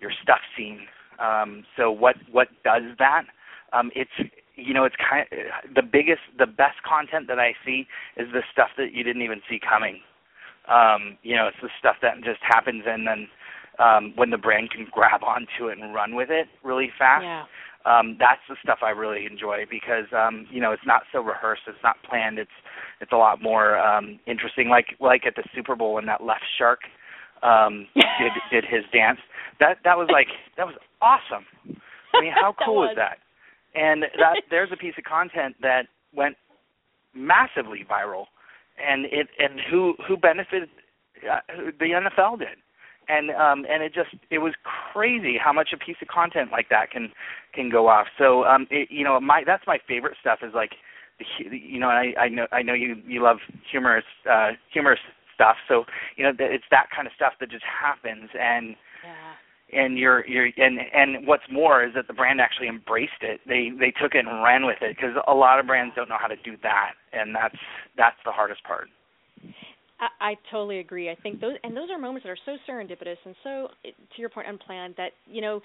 your 0.00 0.10
stuff 0.22 0.40
seen? 0.56 0.80
Um, 1.18 1.64
so 1.76 1.90
what 1.90 2.16
what 2.30 2.48
does 2.64 2.82
that? 2.98 3.24
Um, 3.72 3.90
it's 3.94 4.10
you 4.56 4.74
know 4.74 4.84
it's 4.84 4.96
kind 4.96 5.26
of, 5.30 5.74
the 5.74 5.82
biggest 5.82 6.22
the 6.38 6.46
best 6.46 6.82
content 6.86 7.26
that 7.28 7.38
I 7.38 7.54
see 7.64 7.86
is 8.16 8.28
the 8.32 8.42
stuff 8.52 8.70
that 8.78 8.92
you 8.92 9.02
didn't 9.02 9.22
even 9.22 9.40
see 9.48 9.58
coming. 9.58 10.00
Um, 10.68 11.18
you 11.22 11.36
know, 11.36 11.46
it's 11.48 11.60
the 11.60 11.68
stuff 11.78 11.96
that 12.00 12.16
just 12.24 12.40
happens 12.40 12.84
and 12.86 13.06
then 13.06 13.28
um, 13.78 14.12
when 14.16 14.30
the 14.30 14.38
brand 14.38 14.70
can 14.70 14.86
grab 14.90 15.22
onto 15.22 15.68
it 15.68 15.78
and 15.78 15.94
run 15.94 16.14
with 16.14 16.30
it 16.30 16.46
really 16.62 16.90
fast. 16.98 17.24
Yeah. 17.24 17.44
Um, 17.84 18.16
that's 18.18 18.40
the 18.48 18.56
stuff 18.62 18.78
I 18.82 18.90
really 18.90 19.26
enjoy 19.26 19.66
because 19.68 20.08
um, 20.16 20.46
you 20.50 20.60
know 20.60 20.72
it's 20.72 20.86
not 20.86 21.02
so 21.12 21.20
rehearsed, 21.20 21.62
it's 21.66 21.82
not 21.82 21.96
planned, 22.08 22.38
it's 22.38 22.56
it's 23.00 23.12
a 23.12 23.16
lot 23.16 23.42
more 23.42 23.78
um, 23.78 24.18
interesting. 24.26 24.68
Like 24.68 24.96
like 25.00 25.26
at 25.26 25.36
the 25.36 25.44
Super 25.54 25.76
Bowl 25.76 25.94
when 25.94 26.06
that 26.06 26.24
left 26.24 26.44
shark 26.56 26.80
um, 27.42 27.86
did 27.94 28.32
did 28.50 28.64
his 28.64 28.84
dance. 28.90 29.18
That 29.60 29.78
that 29.84 29.98
was 29.98 30.08
like 30.10 30.28
that 30.56 30.66
was 30.66 30.76
awesome. 31.02 31.44
I 32.14 32.20
mean, 32.22 32.32
how 32.32 32.54
cool 32.64 32.88
was. 32.88 32.92
is 32.92 32.96
that? 32.96 33.18
And 33.74 34.02
that 34.18 34.36
there's 34.50 34.70
a 34.72 34.76
piece 34.76 34.94
of 34.98 35.04
content 35.04 35.56
that 35.62 35.86
went 36.14 36.36
massively 37.14 37.84
viral, 37.88 38.26
and 38.84 39.06
it 39.06 39.28
and 39.38 39.60
who 39.70 39.94
who 40.06 40.16
benefited 40.16 40.68
uh, 41.30 41.40
the 41.78 41.86
NFL 41.86 42.38
did, 42.38 42.58
and 43.08 43.30
um 43.30 43.66
and 43.70 43.82
it 43.82 43.94
just 43.94 44.10
it 44.30 44.38
was 44.38 44.54
crazy 44.92 45.36
how 45.42 45.52
much 45.52 45.70
a 45.72 45.78
piece 45.78 45.96
of 46.02 46.08
content 46.08 46.50
like 46.50 46.68
that 46.70 46.90
can 46.90 47.10
can 47.54 47.70
go 47.70 47.88
off. 47.88 48.06
So 48.18 48.44
um 48.44 48.66
it, 48.70 48.88
you 48.90 49.04
know 49.04 49.20
my 49.20 49.42
that's 49.46 49.64
my 49.66 49.78
favorite 49.86 50.16
stuff 50.20 50.40
is 50.42 50.52
like 50.54 50.72
the, 51.18 51.56
you 51.56 51.78
know 51.78 51.88
I 51.88 52.14
I 52.18 52.28
know 52.28 52.46
I 52.52 52.62
know 52.62 52.74
you 52.74 52.96
you 53.06 53.22
love 53.22 53.38
humorous 53.70 54.04
uh 54.30 54.52
humorous 54.72 55.00
stuff. 55.34 55.56
So 55.68 55.84
you 56.16 56.24
know 56.24 56.32
it's 56.38 56.64
that 56.70 56.86
kind 56.94 57.06
of 57.06 57.12
stuff 57.14 57.34
that 57.40 57.50
just 57.50 57.64
happens. 57.64 58.30
And 58.38 58.76
and 59.74 59.98
you're 59.98 60.26
you're 60.26 60.48
and 60.56 60.78
and 60.92 61.26
what's 61.26 61.44
more 61.50 61.84
is 61.84 61.94
that 61.94 62.06
the 62.06 62.14
brand 62.14 62.40
actually 62.40 62.68
embraced 62.68 63.22
it. 63.22 63.40
They 63.46 63.70
they 63.78 63.90
took 63.90 64.14
it 64.14 64.26
and 64.26 64.42
ran 64.42 64.66
with 64.66 64.78
it 64.80 64.96
because 64.96 65.16
a 65.26 65.34
lot 65.34 65.58
of 65.58 65.66
brands 65.66 65.94
don't 65.96 66.08
know 66.08 66.18
how 66.20 66.28
to 66.28 66.36
do 66.36 66.56
that, 66.62 66.92
and 67.12 67.34
that's 67.34 67.56
that's 67.96 68.16
the 68.24 68.32
hardest 68.32 68.62
part. 68.64 68.88
I, 70.00 70.30
I 70.30 70.34
totally 70.50 70.78
agree. 70.78 71.10
I 71.10 71.16
think 71.22 71.40
those 71.40 71.56
and 71.62 71.76
those 71.76 71.90
are 71.90 71.98
moments 71.98 72.24
that 72.24 72.30
are 72.30 72.38
so 72.44 72.56
serendipitous 72.68 73.16
and 73.24 73.34
so, 73.42 73.68
to 73.84 74.20
your 74.20 74.28
point, 74.28 74.48
unplanned 74.48 74.94
that 74.96 75.12
you 75.26 75.40
know 75.40 75.60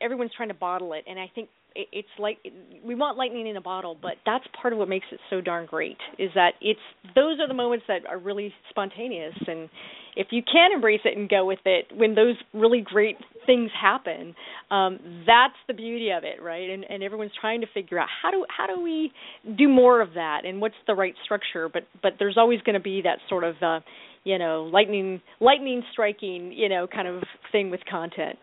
everyone's 0.00 0.32
trying 0.36 0.48
to 0.48 0.54
bottle 0.54 0.92
it, 0.92 1.04
and 1.06 1.18
I 1.18 1.30
think 1.34 1.48
it's 1.74 2.08
like 2.18 2.38
we 2.84 2.94
want 2.94 3.16
lightning 3.16 3.46
in 3.46 3.56
a 3.56 3.60
bottle, 3.60 3.96
but 4.00 4.14
that's 4.24 4.44
part 4.60 4.72
of 4.72 4.78
what 4.78 4.88
makes 4.88 5.06
it 5.12 5.20
so 5.30 5.40
darn 5.40 5.66
great. 5.66 5.96
Is 6.18 6.30
that 6.34 6.52
it's 6.60 6.80
those 7.14 7.40
are 7.40 7.48
the 7.48 7.54
moments 7.54 7.84
that 7.88 8.06
are 8.08 8.18
really 8.18 8.52
spontaneous, 8.70 9.34
and 9.46 9.68
if 10.16 10.28
you 10.30 10.42
can 10.42 10.72
embrace 10.72 11.00
it 11.04 11.16
and 11.16 11.28
go 11.28 11.44
with 11.44 11.60
it 11.64 11.86
when 11.94 12.14
those 12.14 12.36
really 12.52 12.80
great 12.80 13.16
things 13.46 13.70
happen, 13.80 14.34
um, 14.70 14.98
that's 15.26 15.56
the 15.66 15.74
beauty 15.74 16.10
of 16.10 16.24
it, 16.24 16.42
right? 16.42 16.68
And 16.68 16.84
and 16.88 17.02
everyone's 17.02 17.32
trying 17.40 17.60
to 17.62 17.66
figure 17.72 17.98
out 17.98 18.08
how 18.22 18.30
do 18.30 18.44
how 18.48 18.66
do 18.66 18.80
we 18.82 19.12
do 19.56 19.68
more 19.68 20.00
of 20.00 20.14
that, 20.14 20.44
and 20.44 20.60
what's 20.60 20.74
the 20.86 20.94
right 20.94 21.14
structure. 21.24 21.68
But 21.68 21.84
but 22.02 22.14
there's 22.18 22.36
always 22.36 22.60
going 22.62 22.74
to 22.74 22.80
be 22.80 23.02
that 23.02 23.18
sort 23.28 23.44
of 23.44 23.56
uh, 23.62 23.80
you 24.24 24.38
know 24.38 24.68
lightning 24.72 25.20
lightning 25.40 25.82
striking 25.92 26.52
you 26.52 26.68
know 26.68 26.86
kind 26.86 27.08
of 27.08 27.22
thing 27.50 27.70
with 27.70 27.80
content. 27.90 28.38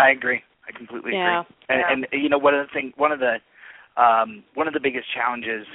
I 0.00 0.10
agree. 0.10 0.42
I 0.68 0.76
completely 0.76 1.12
yeah. 1.14 1.40
agree. 1.40 1.56
And, 1.68 1.80
yeah. 1.80 2.06
and 2.12 2.22
you 2.22 2.28
know, 2.28 2.38
one 2.38 2.54
of 2.54 2.66
the 2.66 2.72
thing, 2.72 2.92
one 2.96 3.12
of 3.12 3.20
the 3.20 3.36
um, 4.00 4.44
one 4.54 4.68
of 4.68 4.74
the 4.74 4.80
biggest 4.80 5.06
challenges 5.12 5.66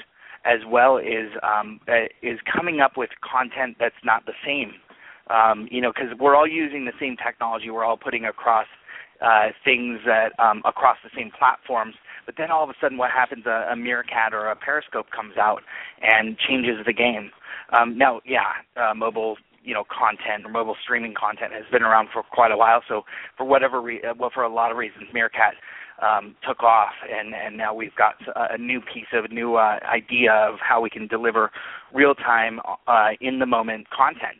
as 0.45 0.59
well 0.67 0.97
is 0.97 1.31
um, 1.43 1.79
uh, 1.88 2.05
is 2.21 2.39
coming 2.45 2.79
up 2.79 2.97
with 2.97 3.09
content 3.21 3.77
that's 3.79 3.95
not 4.03 4.25
the 4.25 4.33
same. 4.45 4.73
Um, 5.29 5.67
you 5.71 5.81
know, 5.81 5.91
because 5.91 6.17
we're 6.19 6.35
all 6.35 6.47
using 6.47 6.85
the 6.85 6.93
same 6.99 7.17
technology, 7.17 7.69
we're 7.71 7.83
all 7.83 7.97
putting 7.97 8.25
across 8.25 8.67
uh, 9.21 9.49
things 9.63 9.99
that 10.05 10.38
um, 10.39 10.61
across 10.65 10.97
the 11.03 11.09
same 11.15 11.31
platforms. 11.38 11.95
But 12.25 12.35
then 12.38 12.51
all 12.51 12.63
of 12.63 12.69
a 12.69 12.73
sudden, 12.79 12.97
what 12.97 13.11
happens? 13.11 13.45
A, 13.45 13.69
a 13.71 13.75
Meerkat 13.75 14.33
or 14.33 14.47
a 14.47 14.55
Periscope 14.55 15.07
comes 15.15 15.38
out 15.38 15.61
and 16.01 16.38
changes 16.38 16.77
the 16.85 16.93
game. 16.93 17.31
Um, 17.77 17.97
now, 17.97 18.21
yeah, 18.25 18.61
uh, 18.77 18.93
mobile 18.93 19.38
you 19.65 19.73
know 19.73 19.84
content 19.89 20.45
or 20.45 20.51
mobile 20.51 20.78
streaming 20.82 21.13
content 21.13 21.51
has 21.54 21.65
been 21.71 21.84
around 21.84 22.10
for 22.13 22.23
quite 22.23 22.51
a 22.51 22.58
while. 22.58 22.82
So 22.88 23.01
for 23.38 23.45
whatever 23.45 23.82
re- 23.82 24.01
uh, 24.04 24.13
well 24.17 24.32
for 24.34 24.43
a 24.43 24.54
lot 24.54 24.71
of 24.71 24.78
reasons, 24.78 25.06
Meerkat 25.13 25.56
um, 26.01 26.36
took 26.47 26.63
off, 26.63 26.93
and 27.12 27.34
and 27.34 27.58
now 27.58 27.73
we've 27.73 27.95
got 27.95 28.15
a, 28.36 28.56
a 28.56 28.58
new 28.58 28.80
piece 28.80 29.08
of 29.13 29.25
a 29.25 29.34
new 29.34 29.56
uh, 29.56 29.80
idea 29.84 30.32
of 30.32 30.56
how 30.60 30.82
we 30.82 30.89
can 30.89 31.08
deliver 31.08 31.51
real 31.93 32.15
time 32.15 32.60
uh, 32.88 33.10
in 33.21 33.39
the 33.39 33.45
moment 33.45 33.88
content. 33.89 34.38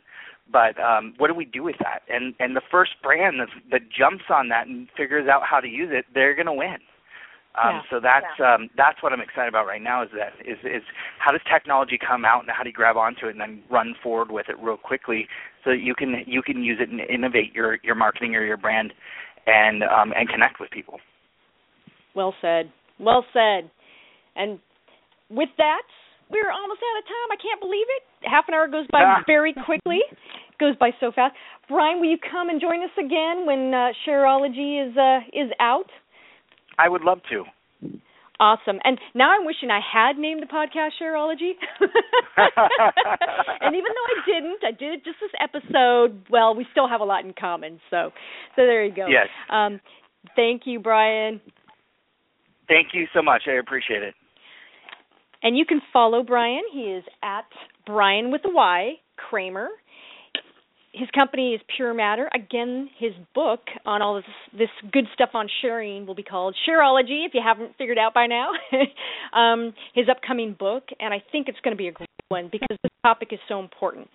But 0.50 0.78
um, 0.80 1.14
what 1.18 1.26
do 1.26 1.34
we 1.34 1.44
do 1.44 1.62
with 1.62 1.76
that? 1.80 2.02
And 2.08 2.34
and 2.38 2.54
the 2.54 2.62
first 2.70 2.92
brand 3.02 3.36
that 3.70 3.80
jumps 3.90 4.24
on 4.30 4.48
that 4.50 4.66
and 4.66 4.88
figures 4.96 5.28
out 5.28 5.42
how 5.48 5.60
to 5.60 5.68
use 5.68 5.90
it, 5.92 6.04
they're 6.14 6.34
going 6.34 6.46
to 6.46 6.52
win. 6.52 6.78
Um, 7.56 7.76
yeah. 7.76 7.80
So 7.90 8.00
that's 8.00 8.26
yeah. 8.38 8.54
um, 8.54 8.70
that's 8.76 9.02
what 9.02 9.12
I'm 9.12 9.20
excited 9.20 9.48
about 9.48 9.66
right 9.66 9.82
now. 9.82 10.02
Is 10.02 10.10
that 10.12 10.34
is 10.44 10.58
is 10.64 10.82
how 11.18 11.32
does 11.32 11.40
technology 11.50 11.98
come 11.98 12.24
out 12.24 12.42
and 12.42 12.50
how 12.50 12.62
do 12.62 12.68
you 12.68 12.74
grab 12.74 12.96
onto 12.96 13.26
it 13.26 13.30
and 13.30 13.40
then 13.40 13.62
run 13.70 13.94
forward 14.02 14.30
with 14.30 14.46
it 14.48 14.56
real 14.60 14.76
quickly 14.76 15.26
so 15.64 15.70
that 15.70 15.80
you 15.80 15.94
can 15.94 16.22
you 16.26 16.42
can 16.42 16.62
use 16.62 16.78
it 16.80 16.90
and 16.90 17.00
innovate 17.00 17.54
your 17.54 17.78
your 17.82 17.94
marketing 17.94 18.34
or 18.34 18.44
your 18.44 18.56
brand 18.56 18.92
and 19.46 19.82
um, 19.82 20.12
and 20.16 20.28
connect 20.28 20.60
with 20.60 20.70
people. 20.70 21.00
Well 22.14 22.34
said. 22.40 22.72
Well 22.98 23.24
said. 23.32 23.70
And 24.36 24.58
with 25.30 25.48
that, 25.56 25.82
we're 26.30 26.50
almost 26.50 26.80
out 26.80 26.98
of 26.98 27.04
time. 27.04 27.28
I 27.32 27.40
can't 27.40 27.60
believe 27.60 27.86
it. 27.96 28.28
Half 28.28 28.48
an 28.48 28.54
hour 28.54 28.68
goes 28.68 28.86
by 28.90 29.02
ah. 29.02 29.22
very 29.26 29.54
quickly. 29.64 30.00
goes 30.58 30.76
by 30.76 30.90
so 31.00 31.12
fast. 31.12 31.34
Bryan, 31.68 32.00
will 32.00 32.10
you 32.10 32.18
come 32.18 32.48
and 32.48 32.60
join 32.60 32.82
us 32.82 32.94
again 32.98 33.46
when 33.46 33.72
uh, 33.74 33.92
Shareology 34.06 34.88
is 34.88 34.96
uh, 34.96 35.20
is 35.32 35.50
out? 35.60 35.90
I 36.78 36.88
would 36.88 37.02
love 37.02 37.20
to. 37.30 37.44
Awesome. 38.38 38.78
And 38.84 38.98
now 39.14 39.30
I'm 39.30 39.46
wishing 39.46 39.70
I 39.70 39.80
had 39.80 40.18
named 40.18 40.42
the 40.42 40.46
podcast 40.46 40.90
Shareology. 41.00 41.52
and 43.60 43.74
even 43.74 43.90
though 43.94 44.06
I 44.06 44.26
didn't, 44.26 44.58
I 44.62 44.72
did 44.72 44.92
it 44.92 45.04
just 45.04 45.16
this 45.20 45.30
episode. 45.40 46.26
Well, 46.30 46.54
we 46.54 46.66
still 46.70 46.86
have 46.86 47.00
a 47.00 47.04
lot 47.04 47.24
in 47.24 47.32
common. 47.38 47.80
So, 47.88 48.10
so 48.54 48.62
there 48.62 48.84
you 48.84 48.94
go. 48.94 49.06
Yes. 49.06 49.28
Um, 49.50 49.80
thank 50.34 50.62
you, 50.66 50.80
Bryan. 50.80 51.40
Thank 52.68 52.88
you 52.92 53.06
so 53.14 53.22
much. 53.22 53.44
I 53.46 53.52
appreciate 53.52 54.02
it. 54.02 54.14
And 55.42 55.56
you 55.56 55.64
can 55.64 55.80
follow 55.92 56.22
Bryan. 56.22 56.62
He 56.72 56.80
is 56.80 57.04
at 57.22 57.46
Bryan 57.86 58.30
with 58.30 58.42
a 58.44 58.50
Y 58.50 58.94
Kramer 59.16 59.68
his 60.96 61.08
company 61.14 61.52
is 61.52 61.60
Pure 61.76 61.94
Matter. 61.94 62.28
Again, 62.34 62.88
his 62.98 63.12
book 63.34 63.60
on 63.84 64.00
all 64.00 64.16
this 64.16 64.24
this 64.58 64.90
good 64.92 65.04
stuff 65.12 65.30
on 65.34 65.46
sharing 65.60 66.06
will 66.06 66.14
be 66.14 66.22
called 66.22 66.56
Shareology. 66.66 67.26
If 67.26 67.34
you 67.34 67.42
haven't 67.44 67.76
figured 67.76 67.98
out 67.98 68.14
by 68.14 68.26
now, 68.26 68.50
um, 69.38 69.74
his 69.94 70.06
upcoming 70.10 70.56
book, 70.58 70.84
and 70.98 71.12
I 71.12 71.22
think 71.30 71.48
it's 71.48 71.58
going 71.62 71.76
to 71.76 71.78
be 71.78 71.88
a 71.88 71.92
great 71.92 72.08
one 72.28 72.48
because 72.50 72.76
this 72.82 72.90
topic 73.02 73.28
is 73.32 73.38
so 73.48 73.60
important. 73.60 74.08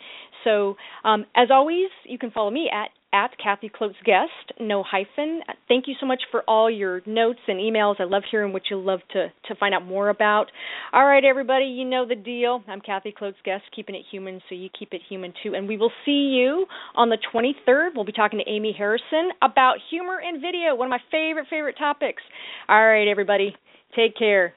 So, 0.44 0.76
um, 1.04 1.26
as 1.36 1.50
always, 1.52 1.90
you 2.06 2.18
can 2.18 2.32
follow 2.32 2.50
me 2.50 2.70
at 2.74 2.90
at 3.14 3.32
Kathy 3.42 3.70
Klotz 3.70 3.96
Guest, 4.06 4.60
no 4.60 4.84
hyphen. 4.84 5.42
Thank 5.68 5.88
you 5.88 5.96
so 6.00 6.06
much 6.06 6.22
for 6.32 6.44
all 6.48 6.70
your 6.70 7.02
notes 7.06 7.40
and 7.48 7.60
emails. 7.60 7.96
I 8.00 8.06
love 8.06 8.24
hearing 8.30 8.54
what 8.54 8.64
you 8.70 8.78
love 8.78 9.00
to 9.14 9.28
to 9.48 9.56
find 9.56 9.74
out 9.74 9.86
more 9.86 10.10
about. 10.10 10.48
All 10.94 11.06
right, 11.06 11.24
everybody, 11.24 11.66
you 11.66 11.86
know 11.86 12.08
the 12.08 12.16
deal. 12.16 12.64
I'm 12.68 12.82
Kathy 12.82 13.14
Klotz 13.18 13.38
Guest, 13.44 13.64
keeping 13.76 13.96
it 13.96 14.04
human 14.10 14.42
so 14.48 14.56
you 14.56 14.70
keep 14.78 14.94
it 14.94 15.02
human 15.10 15.34
too. 15.44 15.56
And 15.56 15.68
we 15.68 15.78
will 15.78 15.92
see 16.06 16.34
you 16.36 16.66
on 16.96 17.10
the 17.10 17.18
23rd. 17.34 17.90
We'll 17.96 18.06
be 18.06 18.12
talking 18.12 18.40
to 18.40 18.50
Amy 18.50 18.74
Harrison 18.78 19.32
about 19.42 19.76
humor 19.90 20.20
in 20.20 20.42
video, 20.42 20.76
one 20.76 20.88
of 20.88 20.92
my 20.92 21.02
favorite 21.12 21.48
favorite 21.50 21.78
topics. 21.78 22.22
All 22.70 22.86
right, 22.86 23.08
everybody, 23.08 23.56
take 23.96 24.18
care. 24.18 24.54